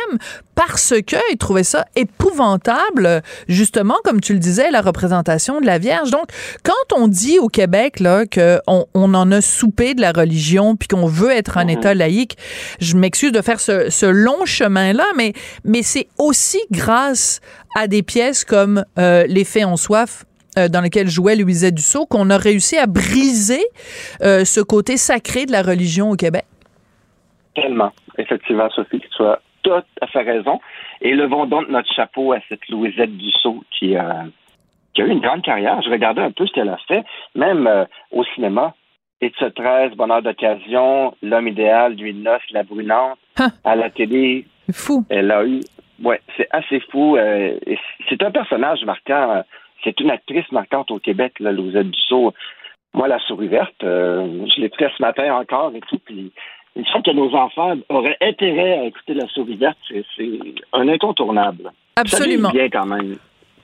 [0.55, 6.11] parce qu'ils trouvaient ça épouvantable, justement, comme tu le disais, la représentation de la Vierge.
[6.11, 6.27] Donc,
[6.63, 10.87] quand on dit au Québec là qu'on on en a soupé de la religion puis
[10.87, 11.69] qu'on veut être un Mhm.
[11.69, 12.37] État laïque,
[12.79, 17.41] je m'excuse de faire ce, ce long chemin-là, mais, mais c'est aussi grâce
[17.75, 20.25] à des pièces comme euh, Les Faits en soif
[20.57, 23.63] euh, dans lequel jouait Louisette Dussault, qu'on a réussi à briser
[24.21, 26.45] euh, ce côté sacré de la religion au Québec.
[27.55, 27.91] Tellement.
[28.17, 29.71] Effectivement, Sophie, tu as tout
[30.01, 30.59] à fait raison.
[31.01, 34.03] Et levons donc notre chapeau à cette Louisette Dussault qui, euh,
[34.93, 35.81] qui a eu une grande carrière.
[35.81, 37.03] Je regardais un peu ce qu'elle a fait,
[37.35, 38.75] même euh, au cinéma.
[39.21, 43.17] Et de 13, Bonheur d'occasion, L'homme idéal, de noces, La brunante.
[43.63, 45.05] À la télé, fou.
[45.09, 45.61] elle a eu...
[46.03, 47.15] Ouais, c'est assez fou.
[47.15, 47.57] euh,
[48.09, 49.43] c'est un personnage marquant.
[49.83, 52.33] C'est une actrice marquante au Québec, là, Louisette Dussault.
[52.93, 55.99] Moi, La souris verte, je l'ai pris ce matin encore et tout.
[56.03, 56.33] Puis
[56.75, 59.77] il semble que nos enfants auraient intérêt à écouter La souris verte.
[59.89, 60.39] C'est
[60.73, 61.71] un incontournable.
[61.95, 62.49] Absolument.
[62.49, 63.15] Ça bien quand même.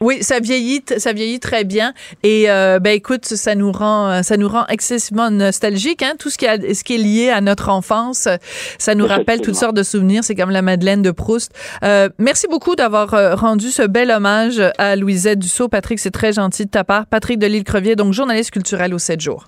[0.02, 1.94] Oui, ça vieillit, ça vieillit très bien.
[2.24, 6.04] Et euh, ben écoute, ça nous rend, ça nous rend excessivement nostalgique.
[6.04, 6.14] Hein?
[6.18, 8.30] Tout ce qui, a, ce qui est lié à notre enfance,
[8.78, 10.24] ça nous rappelle toutes sortes de souvenirs.
[10.24, 11.54] C'est comme la Madeleine de Proust.
[11.84, 15.68] Euh, merci beaucoup d'avoir euh, rendu ce bel hommage à Louisette Dussault.
[15.68, 17.06] Patrick, c'est très gentil de ta part.
[17.06, 19.48] Patrick de Crevier, donc journaliste culturel au 7 jours.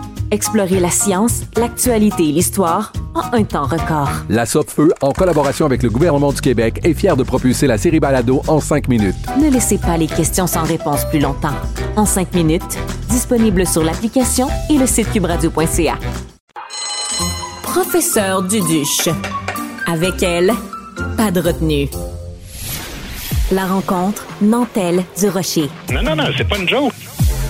[0.33, 4.09] Explorez la science, l'actualité et l'histoire en un temps record.
[4.29, 7.99] La Feu, en collaboration avec le gouvernement du Québec, est fière de propulser la série
[7.99, 9.15] Balado en cinq minutes.
[9.37, 11.55] Ne laissez pas les questions sans réponse plus longtemps.
[11.97, 15.99] En cinq minutes, disponible sur l'application et le site cubradio.ca.
[17.63, 19.09] Professeur Duduche.
[19.85, 20.53] Avec elle,
[21.17, 21.89] pas de retenue.
[23.51, 25.69] La rencontre Nantelle du Rocher.
[25.91, 26.93] Non, non, non, c'est pas une joke.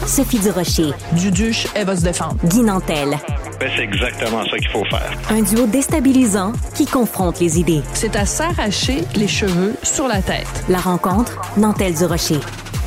[0.06, 0.92] Sophie Durocher.
[1.14, 2.38] Duduche, elle va se défendre.
[2.46, 3.18] Guy Nantel.
[3.60, 5.12] Ben, c'est exactement ça qu'il faut faire.
[5.30, 7.82] Un duo déstabilisant qui confronte les idées.
[7.94, 10.48] C'est à s'arracher les cheveux sur la tête.
[10.70, 12.40] La rencontre Nantel du Rocher.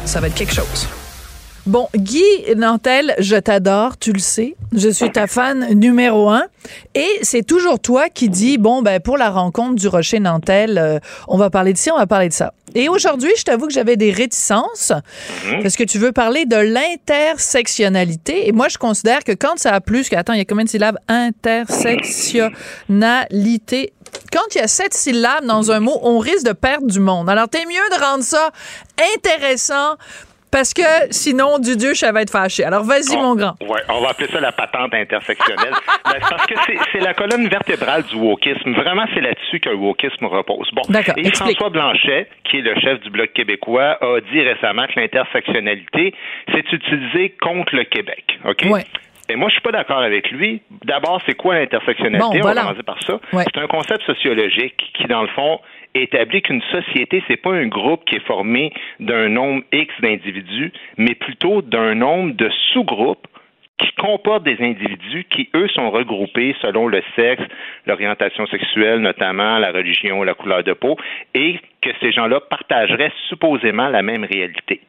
[0.04, 0.88] Ça va être quelque chose.
[1.66, 2.22] Bon, Guy
[2.56, 4.54] Nantel, je t'adore, tu le sais.
[4.76, 6.42] Je suis ta fan numéro un.
[6.94, 10.98] Et c'est toujours toi qui dis, bon, ben, pour la rencontre du Rocher Nantel, euh,
[11.26, 12.52] on va parler de ci, on va parler de ça.
[12.74, 14.92] Et aujourd'hui, je t'avoue que j'avais des réticences
[15.62, 18.48] parce que tu veux parler de l'intersectionnalité.
[18.48, 20.64] Et moi, je considère que quand ça a plus que, attends, il y a combien
[20.64, 20.98] de syllabes?
[21.08, 23.92] Intersectionnalité.
[24.32, 27.28] Quand il y a sept syllabes dans un mot, on risque de perdre du monde.
[27.30, 28.50] Alors, t'es mieux de rendre ça
[29.16, 29.96] intéressant
[30.54, 32.62] parce que sinon, du Dieu, ça va être fâché.
[32.62, 33.54] Alors, vas-y, mon grand.
[33.60, 35.74] Ouais, on va appeler ça la patente intersectionnelle.
[36.04, 36.54] Ben, parce que
[36.92, 38.72] c'est- la colonne vertébrale du wokisme.
[38.74, 40.70] Vraiment, c'est là-dessus que le wokisme repose.
[40.72, 41.56] Bon, D'accord, et explique.
[41.58, 46.14] François Blanchet, qui est le chef du Bloc québécois, a dit récemment que l'intersectionnalité,
[46.52, 48.38] c'est utilisé contre le Québec.
[48.44, 48.66] OK?
[48.70, 48.84] Ouais.
[49.28, 50.60] Et moi, je suis pas d'accord avec lui.
[50.84, 52.40] D'abord, c'est quoi l'intersectionnalité?
[52.40, 53.20] Bon, On va commencer par ça.
[53.32, 53.44] Ouais.
[53.44, 55.60] C'est un concept sociologique qui, dans le fond,
[55.94, 61.14] établit qu'une société, c'est pas un groupe qui est formé d'un nombre X d'individus, mais
[61.14, 63.26] plutôt d'un nombre de sous-groupes
[63.78, 67.42] qui comportent des individus qui, eux, sont regroupés selon le sexe,
[67.86, 70.96] l'orientation sexuelle, notamment la religion, la couleur de peau,
[71.34, 74.80] et que ces gens-là partageraient supposément la même réalité.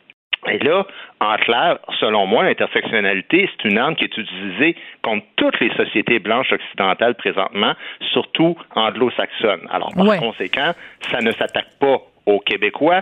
[0.48, 0.86] Et là,
[1.22, 6.20] en clair, selon moi, l'intersectionnalité, c'est une arme qui est utilisée contre toutes les sociétés
[6.20, 7.74] blanches occidentales présentement,
[8.12, 9.68] surtout anglo-saxonnes.
[9.72, 10.18] Alors, par Ouais.
[10.20, 10.74] conséquent,
[11.10, 13.02] ça ne s'attaque pas aux Québécois.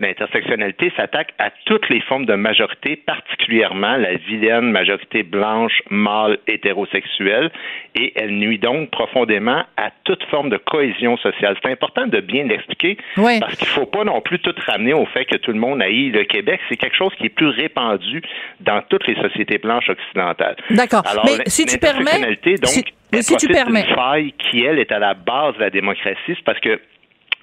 [0.00, 7.50] L'intersectionnalité s'attaque à toutes les formes de majorité, particulièrement la vilaine majorité blanche, mâle, hétérosexuelle,
[7.96, 11.56] et elle nuit donc profondément à toute forme de cohésion sociale.
[11.60, 15.04] C'est important de bien l'expliquer parce qu'il ne faut pas non plus tout ramener au
[15.06, 16.60] fait que tout le monde haït le Québec.
[16.68, 18.22] C'est quelque chose qui est plus répandu
[18.60, 20.54] dans toutes les sociétés blanches occidentales.
[20.70, 21.02] D'accord.
[21.24, 22.84] Mais si tu permets, donc, si,
[23.22, 26.60] si tu permets, faille qui elle est à la base de la démocratie, c'est parce
[26.60, 26.78] que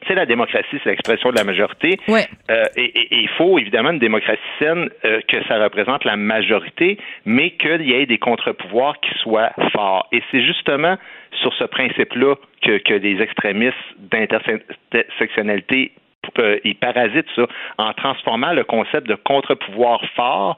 [0.07, 1.99] c'est la démocratie, c'est l'expression de la majorité.
[2.09, 7.51] Euh, et, il faut évidemment une démocratie saine euh, que ça représente la majorité, mais
[7.51, 10.07] qu'il y ait des contre-pouvoirs qui soient forts.
[10.11, 10.97] Et c'est justement
[11.41, 15.91] sur ce principe-là que, que les extrémistes d'intersectionnalité
[16.39, 20.57] euh, ils parasitent ça en transformant le concept de contre-pouvoir fort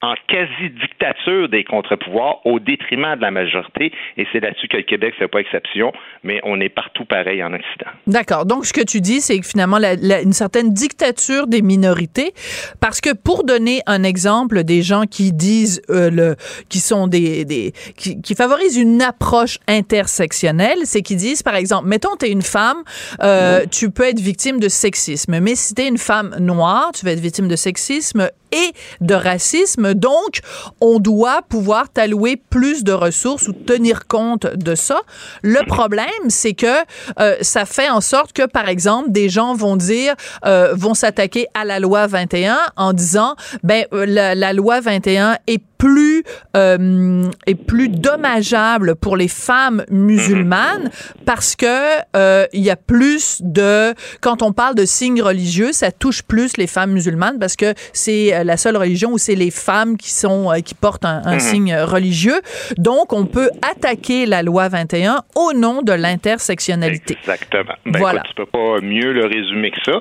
[0.00, 3.92] en quasi-dictature des contre-pouvoirs au détriment de la majorité.
[4.16, 7.42] Et c'est là-dessus que le Québec ne fait pas exception, mais on est partout pareil
[7.42, 7.90] en Occident.
[8.06, 8.46] D'accord.
[8.46, 12.32] Donc, ce que tu dis, c'est que finalement, la, une certaine dictature des minorités,
[12.80, 16.36] parce que pour donner un exemple des gens qui disent, euh, le,
[16.68, 21.88] qui sont des, des qui, qui, favorisent une approche intersectionnelle, c'est qu'ils disent, par exemple,
[21.88, 22.78] mettons, tu es une femme,
[23.22, 27.04] euh, tu peux être victime de sexisme, mais si tu es une femme noire, tu
[27.04, 29.94] vas être victime de sexisme et de racisme.
[29.94, 30.40] Donc,
[30.80, 35.00] on doit pouvoir t'allouer plus de ressources ou tenir compte de ça.
[35.42, 36.66] Le problème, c'est que
[37.20, 41.46] euh, ça fait en sorte que, par exemple, des gens vont dire, euh, vont s'attaquer
[41.54, 46.24] à la loi 21 en disant, ben, euh, la, la loi 21 est plus
[46.56, 50.90] euh, est plus dommageable pour les femmes musulmanes
[51.24, 55.92] parce que euh, il y a plus de quand on parle de signes religieux, ça
[55.92, 59.50] touche plus les femmes musulmanes parce que c'est euh, la seule religion où c'est les
[59.50, 61.40] femmes qui sont qui portent un, un mhm.
[61.40, 62.40] signe religieux.
[62.76, 67.16] Donc on peut attaquer la loi 21 au nom de l'intersectionnalité.
[67.18, 67.74] Exactement.
[67.86, 68.20] Ben, voilà.
[68.20, 70.00] Écoute, tu peux pas mieux le résumer que ça.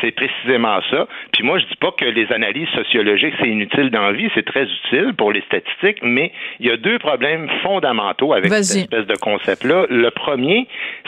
[0.00, 1.06] C'est précisément ça.
[1.32, 4.44] Puis moi je dis pas que les analyses sociologiques c'est inutile dans la vie, c'est
[4.44, 9.06] très utile pour les statistiques, mais il y a deux problèmes fondamentaux avec cette espèce
[9.06, 9.86] de concept-là.
[9.90, 10.66] Le premier,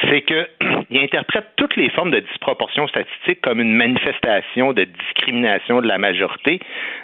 [0.09, 0.47] c'est qu'il
[1.03, 6.61] interprète toutes les formes de disproportion statistique comme une manifestation de discrimination de la majorité,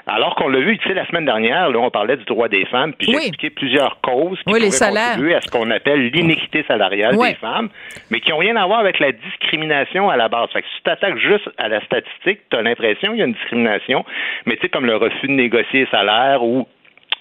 [0.07, 2.67] alors qu'on l'a vu, tu sais, la semaine dernière, là, on parlait du droit des
[2.67, 6.65] femmes, puis j'ai expliqué plusieurs causes qui oui, pourraient contribuer à ce qu'on appelle l'iniquité
[6.69, 7.71] salariale des femmes,
[8.11, 10.51] mais qui n'ont rien à voir avec la discrimination à la base.
[10.53, 13.27] Fait que si tu t'attaques juste à la statistique, tu as l'impression qu'il y a
[13.27, 14.05] une discrimination,
[14.47, 16.67] mais tu sais, comme le refus de négocier les salaires ou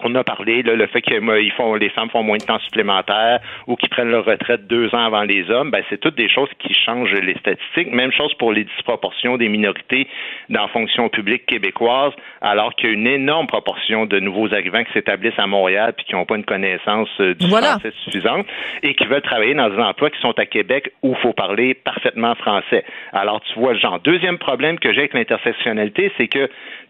[0.00, 3.40] on a parlé le fait que ils font les femmes font moins de temps supplémentaire
[3.66, 6.48] ou qu'ils prennent leur retraite deux ans avant les hommes, ben c'est toutes des choses
[6.58, 7.92] qui changent les statistiques.
[7.92, 10.08] Même chose pour les disproportions des minorités
[10.48, 14.84] dans la fonction publique québécoise, alors qu'il y a une énorme proportion de nouveaux arrivants
[14.84, 18.46] qui s'établissent à Montréal puis qui n'ont pas une connaissance euh, du français suffisante
[18.82, 21.74] et qui veulent travailler dans des emplois qui sont à Québec où il faut parler
[21.74, 22.84] parfaitement français.
[23.12, 26.48] Alors tu vois, genre deuxième problème que j'ai avec l'intersectionnalité, c'est que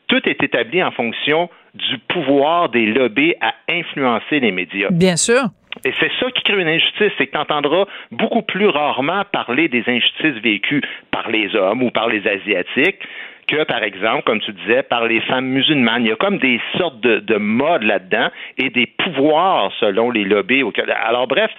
[0.09, 4.89] tout est établi en fonction du pouvoir des lobbies à influencer les médias.
[4.91, 5.43] Bien sûr.
[5.85, 9.69] Et c'est ça qui crée une injustice, c'est que tu entendras beaucoup plus rarement parler
[9.69, 13.01] des injustices vécues par les hommes ou par les Asiatiques
[13.49, 16.05] que, par exemple, comme tu disais, par les femmes musulmanes.
[16.05, 20.25] Il y a comme des sortes de, de modes là-dedans et des pouvoirs selon les
[20.25, 20.63] lobbies.
[21.05, 21.51] Alors, bref,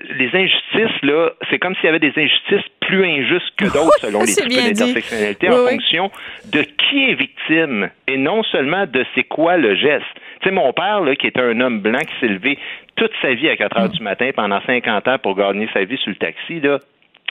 [0.00, 4.20] les injustices, là, c'est comme s'il y avait des injustices plus injustes que d'autres selon
[4.20, 6.10] les types d'intersectionnalité en fonction
[6.52, 10.04] de qui est victime et non seulement de c'est quoi le geste.
[10.40, 12.58] Tu sais, mon père, là, qui était un homme blanc qui s'est levé
[12.96, 13.92] toute sa vie à 4 heures mm.
[13.92, 16.78] du matin pendant 50 ans pour gagner sa vie sur le taxi, là,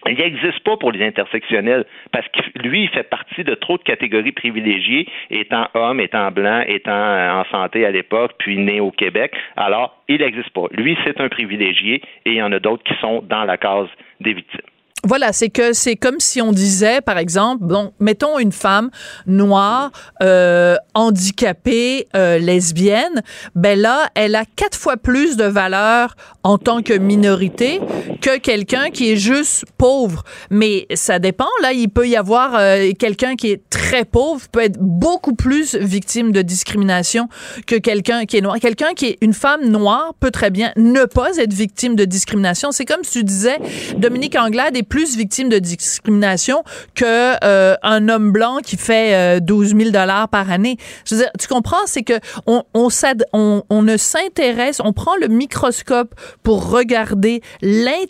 [0.08, 3.84] il n'existe pas pour les intersectionnels parce que lui, il fait partie de trop de
[3.84, 8.92] catégories privilégiées, étant homme, étant blanc, étant euh, en santé à l'époque, puis né au
[8.92, 9.34] Québec.
[9.56, 10.66] Alors, il n'existe pas.
[10.72, 13.88] Lui, c'est un privilégié et il y en a d'autres qui sont dans la case
[14.20, 14.62] des victimes.
[15.06, 18.90] Voilà, c'est que c'est comme si on disait, par exemple, bon, mettons une femme
[19.28, 23.22] noire, euh, handicapée, euh, lesbienne,
[23.54, 27.82] ben là, elle a quatre fois plus de valeur en tant que minorité
[28.24, 30.24] que quelqu'un qui est juste pauvre.
[30.50, 31.50] Mais ça dépend.
[31.62, 35.76] Là, il peut y avoir euh, quelqu'un qui est très pauvre peut être beaucoup plus
[35.76, 37.28] victime de discrimination
[37.68, 38.60] que quelqu'un qui est noir.
[38.62, 42.72] Quelqu'un qui est une femme noire peut très bien ne pas être victime de discrimination.
[42.72, 43.58] C'est comme si tu disais
[43.98, 46.64] Dominique Anglade est plus victime de discrimination
[46.96, 50.78] que euh, un homme blanc qui fait 12 euh, 000 dollars par année.
[51.06, 52.88] Je veux dire, tu comprends, c'est que on, on,
[53.34, 57.42] on, on ne s'intéresse, on prend le microscope pour regarder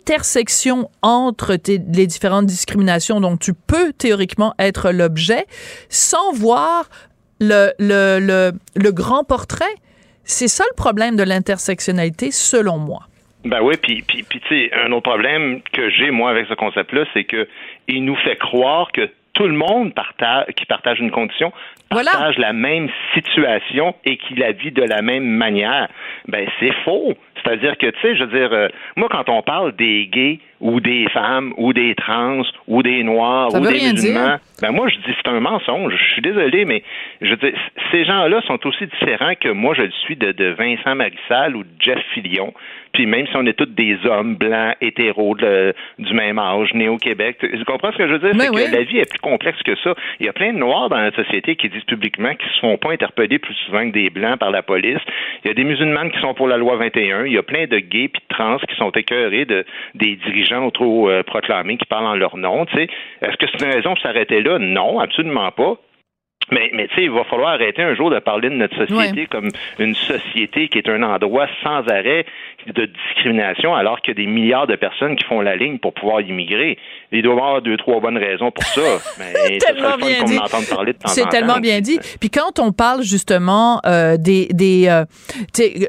[0.04, 5.44] l'intersection entre les différentes discriminations dont tu peux théoriquement être l'objet,
[5.88, 6.88] sans voir
[7.40, 9.74] le, le, le, le grand portrait.
[10.24, 13.00] C'est ça le problème de l'intersectionnalité, selon moi.
[13.44, 16.54] Ben oui, puis, puis, puis tu sais, un autre problème que j'ai, moi, avec ce
[16.54, 17.46] concept-là, c'est que
[17.88, 21.52] il nous fait croire que tout le monde partage, qui partage une condition
[21.90, 25.88] partage la même situation et qui la vit de la même manière.
[26.28, 27.14] Ben c'est faux.
[27.42, 30.80] C'est-à-dire que, tu sais, je veux dire, euh, moi, quand on parle des gays ou
[30.80, 35.14] des femmes ou des trans ou des noirs ou des musulmans, ben moi, je dis
[35.22, 35.94] c'est un mensonge.
[35.96, 36.82] Je suis désolé, mais
[37.20, 37.52] je veux dire,
[37.90, 41.64] ces gens-là sont aussi différents que moi, je le suis de, de Vincent Marissal ou
[41.64, 42.54] de Jeff Fillion.
[42.94, 46.96] Puis même si on est tous des hommes blancs, hétéros du même âge, né au
[46.96, 48.30] Québec, tu comprends ce que je veux dire?
[48.40, 49.94] C'est que la vie est plus complexe que ça.
[50.20, 52.78] Il y a plein de noirs dans la société qui disent publiquement qu'ils se font
[52.78, 55.00] pas interpeller plus souvent que des blancs par la police.
[55.44, 57.23] Il y a des musulmanes qui sont pour la loi 21.
[57.26, 60.70] Il y a plein de gays puis de trans qui sont écœurés de des dirigeants
[60.70, 62.64] trop euh, proclamés qui parlent en leur nom.
[62.64, 64.58] Est-ce que c'est une raison pour s'arrêter là?
[64.58, 65.78] Non, absolument pas.
[66.50, 69.26] Mais, mais tu sais, il va falloir arrêter un jour de parler de notre société
[69.26, 72.26] comme une société qui est un endroit sans arrêt
[72.66, 75.94] de discrimination, alors qu'il y a des milliards de personnes qui font la ligne pour
[75.94, 76.78] pouvoir immigrer.
[77.12, 78.82] Il doit y avoir deux, trois bonnes raisons pour ça.
[79.18, 80.38] Mais tellement bien dit.
[81.06, 81.98] C'est tellement bien dit.
[82.20, 85.04] Puis quand on parle justement euh, des, des euh,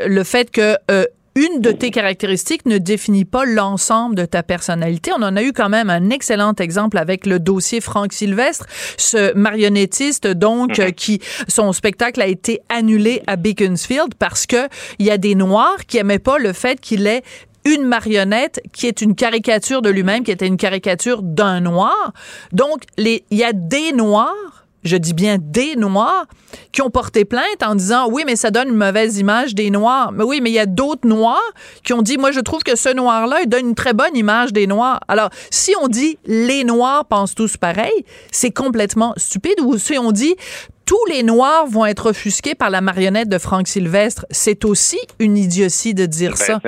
[0.07, 1.03] le fait que euh,
[1.35, 5.11] une de tes caractéristiques ne définit pas l'ensemble de ta personnalité.
[5.17, 8.65] On en a eu quand même un excellent exemple avec le dossier Franck Sylvestre,
[8.97, 10.93] ce marionnettiste donc mhm.
[10.93, 14.69] qui son spectacle a été annulé à Beaconsfield parce que
[14.99, 17.23] il y a des noirs qui aimaient pas le fait qu'il ait
[17.65, 22.13] une marionnette qui est une caricature de lui-même, qui était une caricature d'un noir.
[22.53, 26.27] Donc, il y a des noirs je dis bien des Noirs,
[26.71, 30.11] qui ont porté plainte en disant oui, mais ça donne une mauvaise image des Noirs.
[30.13, 31.51] Mais oui, mais il y a d'autres Noirs
[31.83, 34.53] qui ont dit moi, je trouve que ce Noir-là, il donne une très bonne image
[34.53, 34.99] des Noirs.
[35.07, 39.59] Alors, si on dit les Noirs pensent tous pareil, c'est complètement stupide.
[39.61, 40.35] Ou si on dit
[40.85, 45.35] tous les Noirs vont être offusqués par la marionnette de Franck Sylvestre, c'est aussi une
[45.35, 46.61] idiotie de dire ben, ça.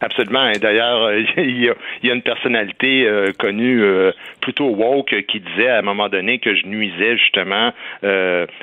[0.00, 0.48] Absolument.
[0.50, 5.68] Et d'ailleurs, euh, il, y a, une personnalité euh, connue euh, plutôt woke qui disait
[5.68, 7.72] à un moment donné que je nuisais justement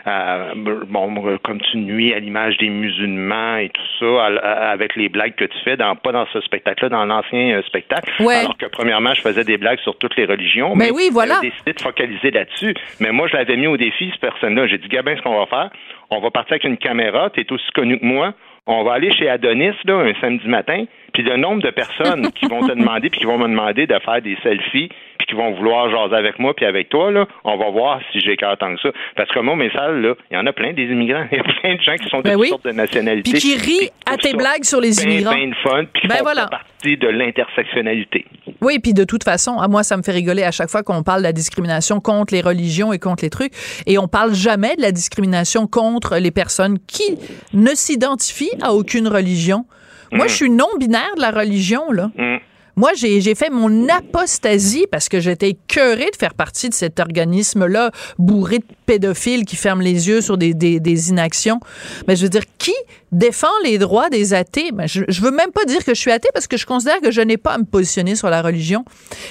[0.06, 5.36] à bon, comme tu nuis à l'image des musulmans et tout ça avec les blagues
[5.36, 8.12] que tu fais dans pas dans ce spectacle-là, dans l'ancien spectacle.
[8.20, 10.76] Alors que premièrement, je faisais des blagues sur toutes les religions.
[10.76, 11.40] Mais, oui, voilà.
[11.42, 12.74] J'ai décidé de focaliser là-dessus.
[13.00, 14.68] Mais moi, je l'avais mis au défi, cette personne-là.
[14.68, 15.70] J'ai dit, Gabin, ce qu'on va faire,
[16.10, 17.30] on va partir avec une caméra.
[17.30, 18.34] Tu es aussi connu que moi
[18.66, 22.46] on va aller chez Adonis là, un samedi matin, puis le nombre de personnes qui
[22.46, 24.90] vont te demander, puis qui vont me demander de faire des selfies,
[25.24, 28.20] puis qui vont vouloir jaser avec moi, puis avec toi, là, on va voir si
[28.20, 28.90] j'ai qu'à tant que ça.
[29.16, 31.26] Parce que moi, mes salles, là, il y en a plein des immigrants.
[31.32, 33.32] Il y a plein de gens qui sont de ben toutes sortes de nationalités.
[33.32, 35.32] Puis qui rient à tes blagues sur les immigrants.
[35.64, 36.48] Fun, puis qui ben font voilà.
[36.48, 38.26] partie de l'intersectionnalité.
[38.62, 41.04] Oui, puis de toute façon, à moi, ça me fait rigoler à chaque fois qu'on
[41.04, 43.54] parle de la discrimination contre les religions et contre les trucs.
[43.88, 47.18] Et on parle jamais de la discrimination contre les personnes qui
[47.54, 49.66] ne s'identifient à aucune religion.
[50.12, 50.30] Moi, mm.
[50.30, 52.12] je suis non-binaire de la religion, là.
[52.18, 52.38] Mm.
[52.76, 57.92] Moi, j'ai fait mon apostasie parce que j'étais écœurée de faire partie de cet organisme-là,
[58.18, 61.60] bourré de pédophiles qui ferment les yeux sur des, des, inactions.
[62.08, 62.74] Mais je veux dire, qui
[63.12, 64.72] défend les droits des athées?
[64.72, 67.00] Ben, je, je veux même pas dire que je suis athée parce que je considère
[67.02, 68.86] que je n'ai pas à me positionner sur la religion.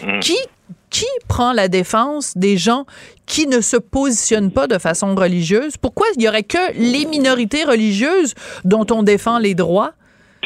[0.05, 0.21] Mm.
[0.21, 0.37] Qui
[0.91, 2.85] qui prend la défense des gens
[3.25, 5.79] qui ne se positionnent pas de façon religieuse?
[5.79, 9.93] Pourquoi il y aurait que les minorités religieuses dont on défend les droits?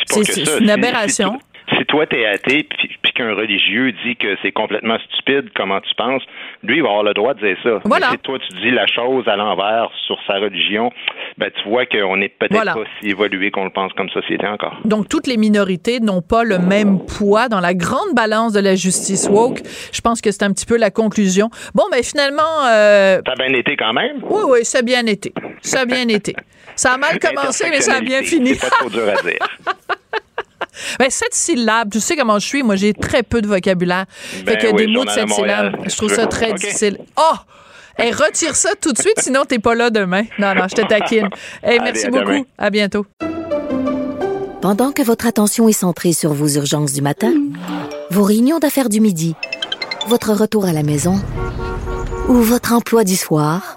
[0.09, 1.41] C'est une aberration
[1.75, 6.23] si toi t'es athée puis, qu'un religieux dit que c'est complètement stupide, comment tu penses,
[6.63, 7.81] lui il va avoir le droit de dire ça.
[7.85, 8.11] Voilà.
[8.11, 10.93] si toi tu dis la chose à l'envers sur sa religion,
[11.39, 14.77] ben tu vois qu'on n'est peut-être pas si évolué qu'on le pense comme société encore.
[14.85, 18.75] Donc toutes les minorités n'ont pas le même poids dans la grande balance de la
[18.75, 19.61] justice woke.
[19.93, 21.49] Je pense que c'est un petit peu la conclusion.
[21.75, 22.43] Bon, ben finalement.
[22.69, 23.21] Euh...
[23.25, 24.19] Ça a bien été quand même?
[24.29, 25.33] Oui, oui, ça a bien été.
[25.63, 26.35] Ça a bien été.
[26.75, 28.55] Ça a mal commencé, mais ça a bien fini.
[28.55, 29.39] C'est pas trop dur à dire.
[30.99, 32.63] Ben, sept syllabes, tu sais comment je suis.
[32.63, 34.07] Moi, j'ai très peu de vocabulaire.
[34.11, 36.99] fait que des mots de sept syllabes, je trouve ça très difficile.
[37.17, 37.37] Oh!
[37.99, 40.25] Hey, retire ça tout de suite, sinon t'es pas là demain.
[40.39, 41.31] Non, non, je te taquine.
[41.63, 42.45] Hey, merci beaucoup.
[42.59, 43.07] À bientôt.
[44.61, 47.33] Pendant que votre attention est centrée sur vos urgences du matin,
[48.11, 49.35] vos réunions d'affaires du midi,
[50.09, 51.19] votre retour à la maison
[52.29, 53.77] ou votre emploi du soir,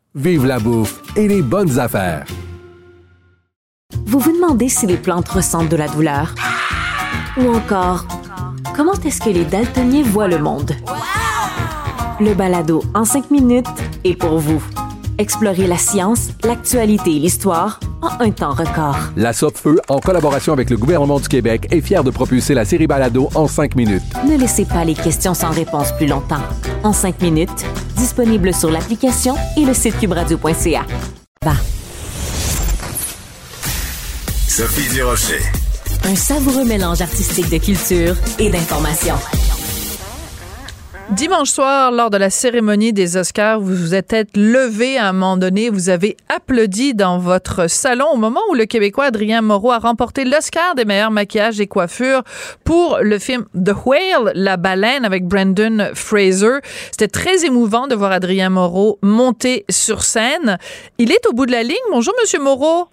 [0.13, 2.25] Vive la bouffe et les bonnes affaires.
[4.05, 6.35] Vous vous demandez si les plantes ressentent de la douleur?
[7.37, 8.05] Ou encore,
[8.75, 10.73] comment est-ce que les daltoniens voient le monde?
[12.19, 13.69] Le balado en cinq minutes
[14.03, 14.61] est pour vous.
[15.17, 18.97] Explorez la science, l'actualité et l'histoire en un temps record.
[19.15, 22.87] La Feu, en collaboration avec le gouvernement du Québec, est fière de propulser la série
[22.87, 24.03] Balado en cinq minutes.
[24.27, 26.41] Ne laissez pas les questions sans réponse plus longtemps.
[26.83, 27.65] En cinq minutes,
[28.01, 30.85] disponible sur l'application et le site cubradio.ca.
[31.45, 31.53] Va.
[34.47, 35.39] Sophie Durocher.
[36.05, 39.15] Un savoureux mélange artistique de culture et d'information.
[41.11, 45.35] Dimanche soir, lors de la cérémonie des Oscars, vous vous êtes levé à un moment
[45.35, 49.79] donné, vous avez applaudi dans votre salon au moment où le Québécois Adrien Moreau a
[49.79, 52.23] remporté l'Oscar des meilleurs maquillages et coiffures
[52.63, 56.59] pour le film The Whale, La baleine avec Brendan Fraser.
[56.91, 60.57] C'était très émouvant de voir Adrien Moreau monter sur scène.
[60.97, 61.75] Il est au bout de la ligne.
[61.91, 62.87] Bonjour, Monsieur Moreau.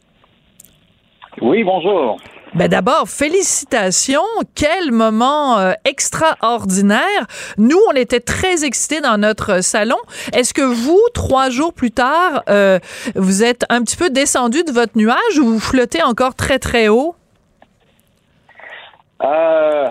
[1.41, 2.19] Oui, bonjour.
[2.55, 4.23] Ben d'abord, félicitations.
[4.55, 7.27] Quel moment euh, extraordinaire.
[7.59, 9.99] Nous, on était très excités dans notre salon.
[10.33, 12.79] Est-ce que vous, trois jours plus tard, euh,
[13.15, 16.89] vous êtes un petit peu descendu de votre nuage ou vous flottez encore très, très
[16.89, 17.15] haut?
[19.23, 19.89] Euh...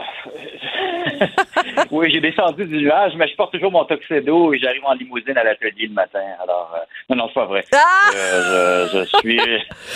[1.91, 5.37] oui, j'ai descendu du nuage, mais je porte toujours mon tuxedo et j'arrive en limousine
[5.37, 6.23] à l'atelier le matin.
[6.41, 6.79] Alors, euh,
[7.09, 7.65] non, non, c'est pas vrai.
[7.73, 8.09] Ah!
[8.13, 9.39] je, je, suis,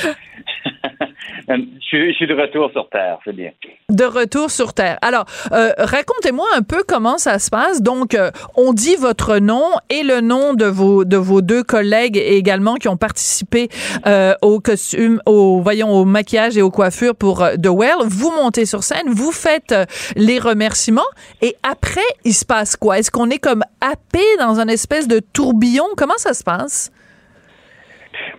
[1.47, 3.51] je, suis, de retour sur Terre, c'est bien.
[3.89, 4.97] De retour sur Terre.
[5.01, 7.81] Alors, euh, racontez-moi un peu comment ça se passe.
[7.81, 12.17] Donc, euh, on dit votre nom et le nom de vos de vos deux collègues
[12.17, 13.69] également qui ont participé
[14.05, 18.05] euh, au costume, au voyons, au maquillage et aux coiffures pour The Well.
[18.05, 19.75] Vous montez sur scène, vous faites
[20.15, 21.01] les remerciements
[21.41, 22.99] et après, il se passe quoi?
[22.99, 25.85] Est-ce qu'on est comme happé dans un espèce de tourbillon?
[25.97, 26.91] Comment ça se passe?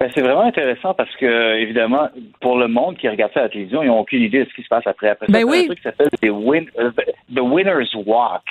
[0.00, 2.08] Ben, c'est vraiment intéressant parce que, évidemment,
[2.40, 4.54] pour le monde qui regarde ça à la télévision, ils n'ont aucune idée de ce
[4.54, 5.10] qui se passe après.
[5.10, 5.60] Après ben ça, oui.
[5.60, 6.90] un truc qui s'appelle euh,
[7.34, 8.42] The Winner's Walk.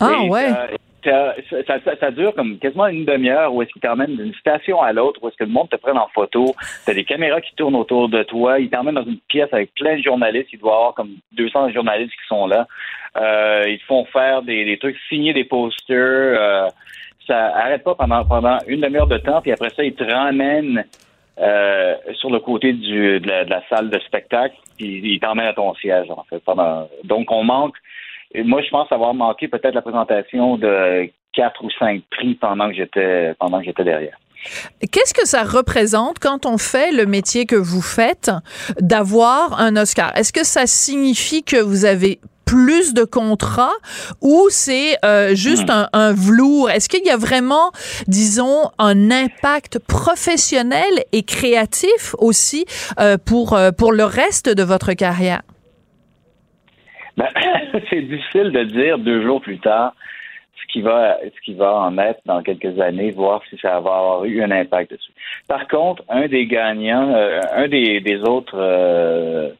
[0.00, 0.48] Ah, ouais.
[1.04, 1.34] Ça,
[1.68, 4.92] ça, ça, ça, dure comme quasiment une demi-heure où est-ce qu'ils t'emmènent d'une station à
[4.92, 6.52] l'autre, où est-ce que le monde te prenne en photo.
[6.84, 8.58] T'as des caméras qui tournent autour de toi.
[8.58, 10.48] Ils t'emmènent dans une pièce avec plein de journalistes.
[10.52, 12.66] Il doit y avoir comme 200 journalistes qui sont là.
[13.16, 16.40] Euh, ils te font faire des, des trucs, signer des posters.
[16.40, 16.68] Euh,
[17.26, 20.84] ça arrête pas pendant une demi-heure de temps, puis après ça, ils te ramènent
[21.38, 26.10] euh, sur le côté de, la, salle de spectacle, puis ils t'emmènent à ton siège,
[26.10, 26.42] en fait.
[27.04, 27.74] Donc, on manque.
[28.34, 32.74] Moi, je pense avoir manqué peut-être la présentation de quatre ou cinq prix pendant que
[32.74, 33.34] j'étais
[33.84, 34.18] derrière.
[34.92, 38.30] Qu'est-ce que ça représente quand on fait le métier que vous faites
[38.80, 40.16] d'avoir un Oscar?
[40.16, 43.76] Est-ce que ça signifie que vous avez plus de contrats
[44.22, 45.72] ou c'est euh, juste hmm.
[45.72, 46.70] un, un, velours?
[46.70, 47.72] Est-ce qu'il y a vraiment,
[48.06, 52.64] disons, un impact professionnel et créatif aussi
[52.98, 55.42] euh, pour, euh, pour le reste de votre carrière?
[57.16, 57.28] Ben,
[57.90, 59.94] c'est difficile de dire deux jours plus tard
[60.62, 63.76] ce qui va ce qui va en être dans quelques années, voir si ça va
[63.76, 65.12] avoir eu un impact dessus.
[65.48, 67.14] Par contre, un des gagnants,
[67.54, 69.50] un des, des autres euh,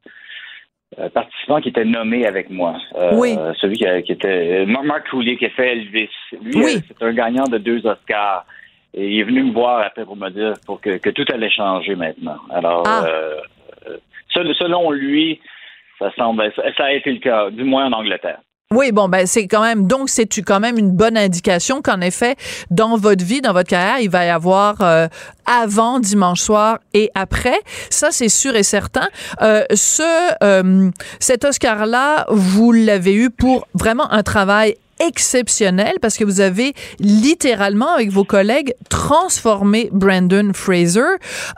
[1.12, 2.76] participant qui était nommé avec moi.
[2.97, 3.37] Euh, oui.
[3.61, 6.09] Celui qui, était euh, Marc Coulier qui a fait Elvis.
[6.41, 6.80] Lui, oui.
[6.87, 8.47] c'est un gagnant de deux Oscars.
[8.95, 11.51] Et il est venu me voir après pour me dire pour que, que tout allait
[11.51, 12.39] changer maintenant.
[12.51, 13.05] Alors, ah.
[14.30, 15.41] selon lui,
[15.99, 18.39] ça semble, ça a été le cas, du moins en Angleterre.
[18.75, 22.35] Oui, bon, ben c'est quand même donc c'est quand même une bonne indication qu'en effet
[22.73, 25.07] dans votre vie, dans votre carrière, il va y avoir euh,
[25.47, 27.61] avant dimanche soir et après?
[27.91, 29.07] Ça c'est sûr et certain.
[29.41, 30.03] Euh, ce
[30.43, 30.91] euh,
[31.21, 36.75] cet Oscar là, vous l'avez eu pour vraiment un travail exceptionnel parce que vous avez
[36.99, 41.01] littéralement avec vos collègues transformé Brandon Fraser.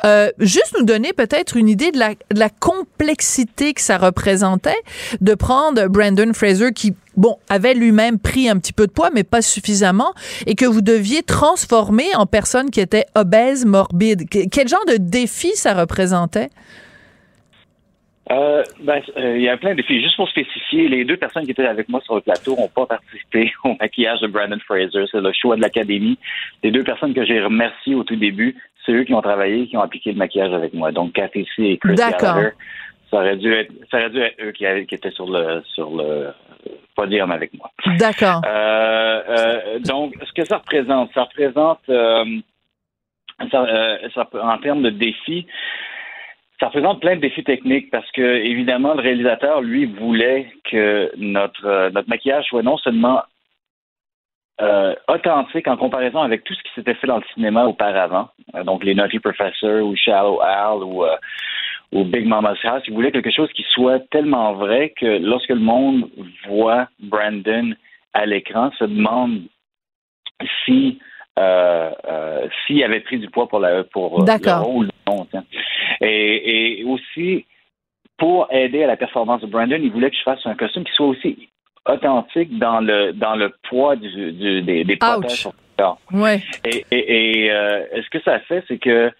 [0.04, 4.80] Euh, juste nous donner peut-être une idée de la, de la complexité que ça représentait
[5.20, 9.24] de prendre Brandon Fraser qui bon, avait lui-même pris un petit peu de poids, mais
[9.24, 10.14] pas suffisamment,
[10.46, 14.28] et que vous deviez transformer en personne qui était obèse, morbide.
[14.28, 16.50] Quel genre de défi ça représentait?
[18.30, 20.02] Euh, ben, euh, il y a plein de filles.
[20.02, 22.86] Juste pour spécifier, les deux personnes qui étaient avec moi sur le plateau n'ont pas
[22.86, 25.04] participé au maquillage de Brandon Fraser.
[25.10, 26.18] C'est le choix de l'académie.
[26.62, 29.76] Les deux personnes que j'ai remerciées au tout début, c'est eux qui ont travaillé, qui
[29.76, 30.92] ont appliqué le maquillage avec moi.
[30.92, 32.50] Donc, Cathy C et Chris Gallagher.
[33.10, 35.90] Ça aurait dû être, ça aurait dû être eux qui, qui étaient sur le, sur
[35.90, 36.28] le
[36.94, 37.70] podium avec moi.
[37.96, 38.42] D'accord.
[38.44, 42.24] Euh, euh, donc, ce que ça représente, ça représente, euh,
[43.50, 43.66] ça,
[44.14, 45.46] ça, en termes de défis,
[46.60, 51.64] ça représente plein de défis techniques parce que, évidemment, le réalisateur, lui, voulait que notre,
[51.64, 53.22] euh, notre maquillage soit non seulement
[54.60, 58.64] euh, authentique en comparaison avec tout ce qui s'était fait dans le cinéma auparavant, euh,
[58.64, 61.04] donc les Naughty Professor ou Shallow Al ou,
[61.92, 62.82] ou Big Mama's House.
[62.88, 66.10] Il voulait quelque chose qui soit tellement vrai que lorsque le monde
[66.48, 67.72] voit Brandon
[68.14, 69.42] à l'écran, se demande
[70.64, 70.98] si
[71.38, 74.24] euh, euh, s'il avait pris du poids pour, la, pour euh,
[74.60, 74.88] le rôle
[75.30, 75.44] tiens.
[76.00, 77.46] Et, et aussi,
[78.18, 80.92] pour aider à la performance de Brandon, il voulait que je fasse un costume qui
[80.92, 81.48] soit aussi
[81.86, 85.98] authentique dans le dans le poids du, du- des, des poitrages sur le corps.
[86.12, 86.42] Ouais.
[86.64, 89.10] Et, et, et, euh, ce que ça fait, c'est que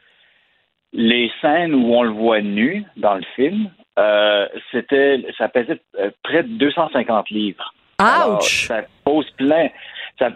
[0.92, 5.80] les scènes où on le voit nu dans le film, euh, c'était, ça pesait
[6.22, 7.72] près de 250 livres.
[7.98, 8.66] Alors, Ouch!
[8.68, 9.68] ça pose plein.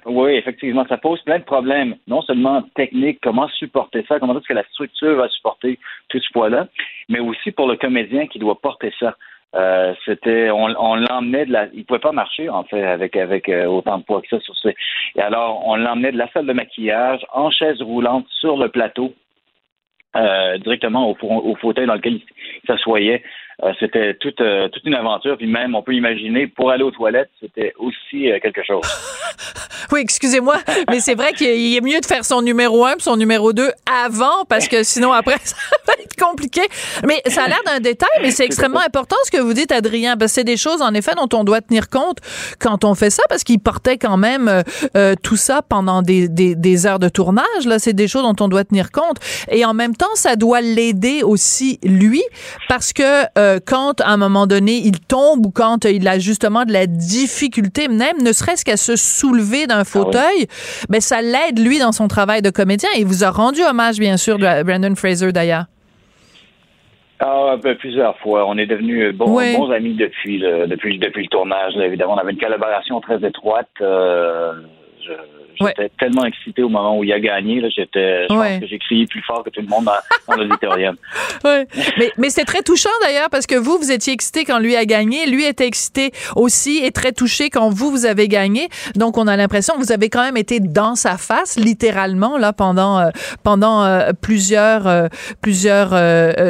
[0.06, 4.48] Oui, effectivement, ça pose plein de problèmes, non seulement techniques, comment supporter ça, comment est-ce
[4.48, 5.78] que la structure va supporter
[6.08, 6.68] tout ce poids-là,
[7.08, 9.16] mais aussi pour le comédien qui doit porter ça.
[9.54, 13.66] Euh, c'était, on, l'emmenait de la, il pouvait pas marcher en fait avec avec euh,
[13.66, 14.74] autant de poids que ça sur ses.
[15.14, 19.12] Et alors, on l'emmenait de la salle de maquillage en chaise roulante sur le plateau,
[20.16, 23.22] euh, directement au, au fauteuil dans lequel il s'assoyait.
[23.62, 25.36] Euh, c'était toute euh, toute une aventure.
[25.36, 28.82] Puis même, on peut imaginer pour aller aux toilettes, c'était aussi euh, quelque chose.
[29.92, 30.56] Oui, excusez-moi,
[30.90, 33.70] mais c'est vrai qu'il est mieux de faire son numéro 1 puis son numéro 2
[34.06, 35.54] avant parce que sinon après ça
[35.86, 36.62] va être compliqué.
[37.06, 40.16] Mais ça a l'air d'un détail, mais c'est extrêmement important ce que vous dites Adrien
[40.16, 42.20] parce que c'est des choses en effet dont on doit tenir compte
[42.58, 44.62] quand on fait ça parce qu'il portait quand même euh,
[44.96, 47.66] euh, tout ça pendant des, des, des heures de tournage.
[47.66, 49.18] Là, c'est des choses dont on doit tenir compte.
[49.50, 52.22] Et en même temps ça doit l'aider aussi lui
[52.70, 56.64] parce que euh, quand à un moment donné il tombe ou quand il a justement
[56.64, 60.46] de la difficulté même ne serait-ce qu'à se soulever d'un fauteuil,
[60.88, 62.88] ben ça l'aide lui dans son travail de comédien.
[62.98, 65.64] Il vous a rendu hommage bien sûr de Brandon Fraser d'ailleurs.
[67.20, 68.46] Ah, plusieurs fois.
[68.48, 69.56] On est devenus bons, Oui.
[69.56, 71.74] bons amis depuis le, depuis, depuis le tournage.
[71.76, 71.86] là.
[71.86, 73.68] évidemment, on avait une collaboration très étroite.
[73.80, 74.52] Euh,
[75.06, 75.12] je-
[75.60, 77.60] J'étais tellement excité au moment où il a gagné.
[77.60, 77.68] là.
[77.74, 78.50] J'étais, je Ouais.
[78.52, 79.92] pense que j'ai crié plus fort que tout le monde dans,
[80.28, 80.96] dans l'auditorium.
[81.44, 81.66] Ouais.
[81.98, 84.84] Mais, mais c'est très touchant d'ailleurs parce que vous, vous étiez excité quand lui a
[84.84, 85.26] gagné.
[85.26, 88.68] Lui était excité aussi et très touché quand vous, vous avez gagné.
[88.94, 92.52] Donc, on a l'impression que vous avez quand même été dans sa face, littéralement, là,
[92.52, 93.10] pendant, euh,
[93.42, 95.08] pendant euh, plusieurs, euh,
[95.40, 95.90] plusieurs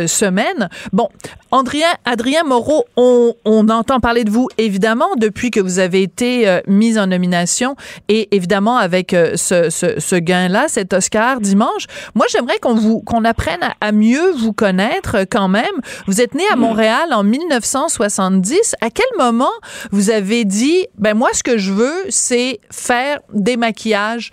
[0.08, 0.68] semaines.
[0.92, 1.08] Bon,
[1.50, 6.60] Adrien, Adrien Moreau, on, on entend parler de vous, évidemment, depuis que vous avez été
[6.66, 7.76] mis en nomination
[8.08, 11.86] et évidemment avec euh, ce, ce, ce gain-là, cet Oscar dimanche.
[12.14, 15.64] Moi, j'aimerais qu'on vous qu'on apprenne à, mieux vous connaître euh, quand même.
[16.06, 18.74] Vous êtes né à Montréal en 1970.
[18.80, 19.52] À quel moment
[19.90, 24.32] vous avez dit, ben moi, ce que je veux, c'est faire des maquillages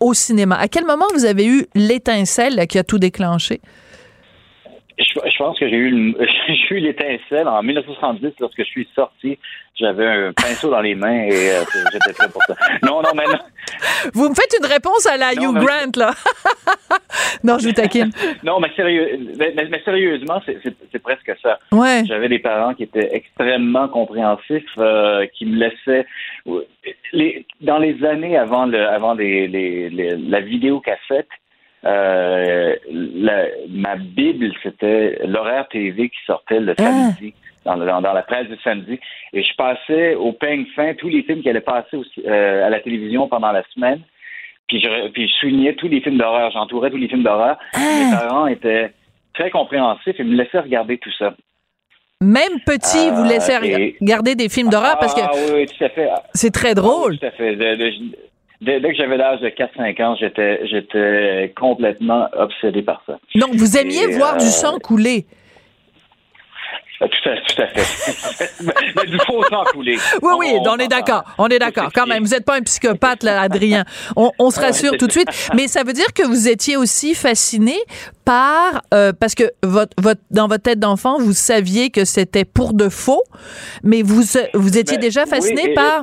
[0.00, 0.56] au cinéma?
[0.56, 3.60] À quel moment vous avez eu l'étincelle là, qui a tout déclenché?
[5.00, 6.14] Je, je pense que j'ai eu,
[6.48, 9.38] j'ai eu l'étincelle en 1970 lorsque je suis sorti.
[9.74, 12.54] J'avais un pinceau dans les mains et euh, j'étais prêt pour ça.
[12.82, 13.38] Non, non, mais non.
[14.12, 16.10] Vous me faites une réponse à la Hugh mais- Grant, là.
[17.44, 18.10] non, je vous taquine.
[18.44, 21.58] Non, mais, sérieux, mais, mais- mais sérieusement, c'est- c'est c'est presque ça.
[21.72, 22.02] Ouais.
[22.06, 26.06] J'avais des parents qui étaient extrêmement compréhensifs, euh, qui me laissaient.
[27.12, 31.28] Les, dans les années avant, le, avant les, les, les- la vidéocassette,
[31.84, 37.34] euh, la- ma Bible, c'était l'horaire TV qui sortait le samedi.
[37.66, 38.98] Dans, le- dans, dans la presse du samedi.
[39.34, 42.80] Et je passais au peigne fin tous les films qui allaient passer euh, à la
[42.80, 44.00] télévision pendant la semaine.
[44.66, 47.58] Puis je, puis je soulignais tous les films d'horreur, j'entourais tous les films d'horreur.
[47.76, 48.92] Mes parents étaient
[49.34, 51.34] très compréhensifs et me laissaient regarder tout ça.
[52.22, 55.66] Même petit, Euh, vous laissez et- regarder des films d'horreur parce que Ah oui,
[56.32, 57.18] c'est très drôle.
[57.18, 57.56] Tout à fait.
[57.56, 58.29] De-
[58.60, 63.18] dès, dès que j'avais l'âge de 4-5 ans, j'étais, j'étais complètement obsédé par ça.
[63.34, 65.26] Donc, vous aimiez Et, voir euh, du sang couler.
[67.02, 68.50] Euh, Tout à, tout à fait.
[68.96, 69.96] Mais du faux sang coulé.
[70.20, 71.24] Oui, oui, on est d'accord.
[71.38, 71.90] On est d'accord.
[71.94, 73.84] Quand même, vous n'êtes pas un psychopathe, là, Adrien.
[74.16, 75.28] On, on se rassure tout de suite.
[75.56, 77.76] Mais ça veut dire que vous étiez aussi fasciné
[78.26, 82.74] par, euh, parce que votre, votre, dans votre tête d'enfant, vous saviez que c'était pour
[82.74, 83.22] de faux,
[83.82, 86.02] mais vous, vous étiez Ben, déjà fasciné et par.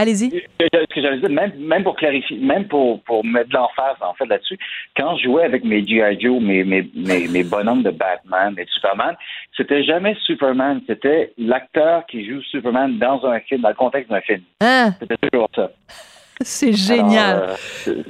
[0.00, 0.30] Allez-y.
[0.58, 4.14] Ce que j'allais dire, même, même pour clarifier, même pour, pour mettre de l'emphase en
[4.14, 4.58] fait là-dessus,
[4.96, 6.18] quand je jouais avec mes G.I.
[6.18, 9.14] Joe, mes, mes, mes, mes bonhommes de Batman et de Superman,
[9.54, 14.22] c'était jamais Superman, c'était l'acteur qui joue Superman dans un film, dans le contexte d'un
[14.22, 14.40] film.
[14.62, 14.94] Hein?
[15.00, 15.70] C'était toujours ça.
[16.40, 17.36] C'est génial.
[17.36, 17.56] Alors,
[17.88, 18.02] euh,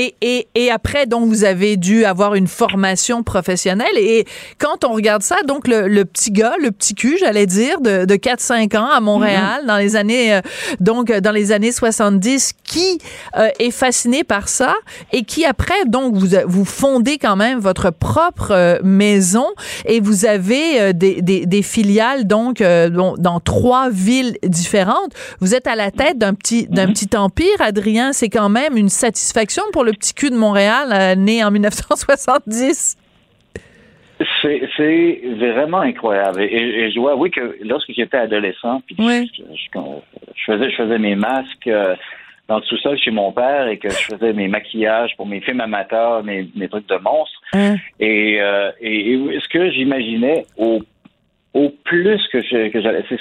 [0.00, 3.96] Et, et, et après, donc, vous avez dû avoir une formation professionnelle.
[3.96, 4.26] Et
[4.58, 8.04] quand on regarde ça, donc, le, le petit gars, le petit cul, j'allais dire, de,
[8.04, 10.40] de 4-5 ans à Montréal, dans les années, euh,
[10.78, 13.00] donc, euh, dans les années 70, qui
[13.36, 14.76] euh, est fasciné par ça
[15.12, 19.46] et qui, après, donc, vous, vous fondez quand même votre propre euh, maison
[19.84, 25.12] et vous avez euh, des, des, des filiales, donc, euh, dans, dans trois villes différentes.
[25.40, 28.12] Vous êtes à la tête d'un petit, d'un petit empire, Adrien.
[28.12, 32.96] C'est quand même une satisfaction pour le petit cul de Montréal, euh, né en 1970.
[34.42, 36.42] C'est, vraiment incroyable.
[36.42, 39.78] Et, et je dois avouer que lorsque j'étais adolescent, puis je, je- je-
[40.34, 41.94] je faisais, je faisais mes masques, euh,
[42.48, 45.60] dans le sous-sol chez mon père et que je faisais mes maquillages pour mes films
[45.60, 47.40] amateurs, mes, mes trucs de monstres.
[47.52, 47.76] Hein?
[48.00, 50.80] Et, euh, et, et ce que j'imaginais au,
[51.54, 52.72] au plus que c'est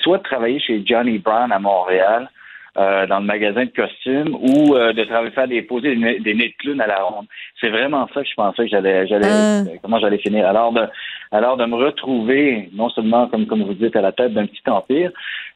[0.01, 2.29] soit de travailler chez Johnny Brown à Montréal,
[2.77, 6.19] euh, dans le magasin de costumes, ou euh, de travailler faire des poser des, nez-
[6.19, 7.25] des nez de clown à la ronde.
[7.59, 10.47] C'est vraiment ça que je pensais que j'allais, j'allais, euh, comment j'allais finir.
[10.47, 10.83] Alors de,
[11.31, 14.61] alors de me retrouver non seulement comme comme vous dites à la tête d'un petit
[14.69, 15.11] empire,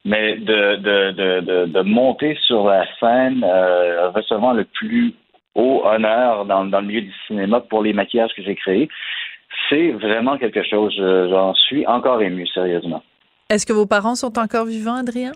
[0.06, 3.46] mais de de de de, de monter sur la scène,
[4.16, 5.14] recevant le plus
[5.54, 8.88] haut honneur dans, dans le milieu du cinéma pour les maquillages que j'ai créés.
[9.70, 10.94] C'est vraiment quelque chose.
[10.98, 13.04] Je- J'en suis encore ému, sérieusement.
[13.50, 15.34] Est-ce que vos parents sont encore vivants, Adrien?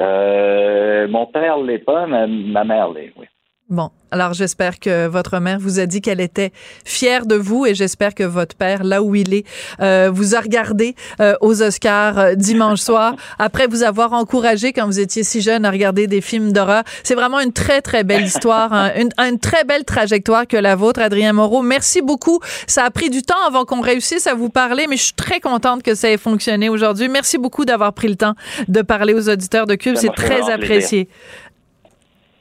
[0.00, 3.26] Euh, mon père l'est pas, mais ma mère l'est, oui.
[3.68, 6.52] Bon, alors j'espère que votre mère vous a dit qu'elle était
[6.84, 9.44] fière de vous et j'espère que votre père, là où il est,
[9.80, 14.86] euh, vous a regardé euh, aux Oscars euh, dimanche soir après vous avoir encouragé quand
[14.86, 16.84] vous étiez si jeune à regarder des films d'horreur.
[17.02, 20.76] C'est vraiment une très très belle histoire, hein, une, une très belle trajectoire que la
[20.76, 21.62] vôtre, Adrien Moreau.
[21.62, 22.38] Merci beaucoup.
[22.68, 25.40] Ça a pris du temps avant qu'on réussisse à vous parler, mais je suis très
[25.40, 27.08] contente que ça ait fonctionné aujourd'hui.
[27.08, 28.36] Merci beaucoup d'avoir pris le temps
[28.68, 29.96] de parler aux auditeurs de Cube.
[29.96, 31.08] C'est très apprécié.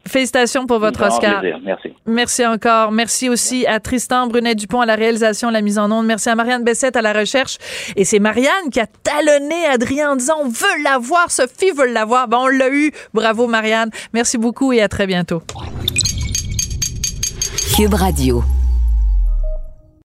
[0.07, 1.39] Félicitations pour votre Grand Oscar.
[1.39, 1.93] plaisir, Merci.
[2.05, 2.91] Merci encore.
[2.91, 6.05] Merci aussi à Tristan Brunet-Dupont à la réalisation, la mise en onde.
[6.05, 7.57] Merci à Marianne Bessette à la recherche.
[7.95, 12.27] Et c'est Marianne qui a talonné Adrien en disant on veut l'avoir, Sophie veut l'avoir.
[12.27, 12.91] Ben, on l'a eu.
[13.13, 13.89] Bravo Marianne.
[14.13, 15.41] Merci beaucoup et à très bientôt.
[17.75, 18.43] Cube Radio.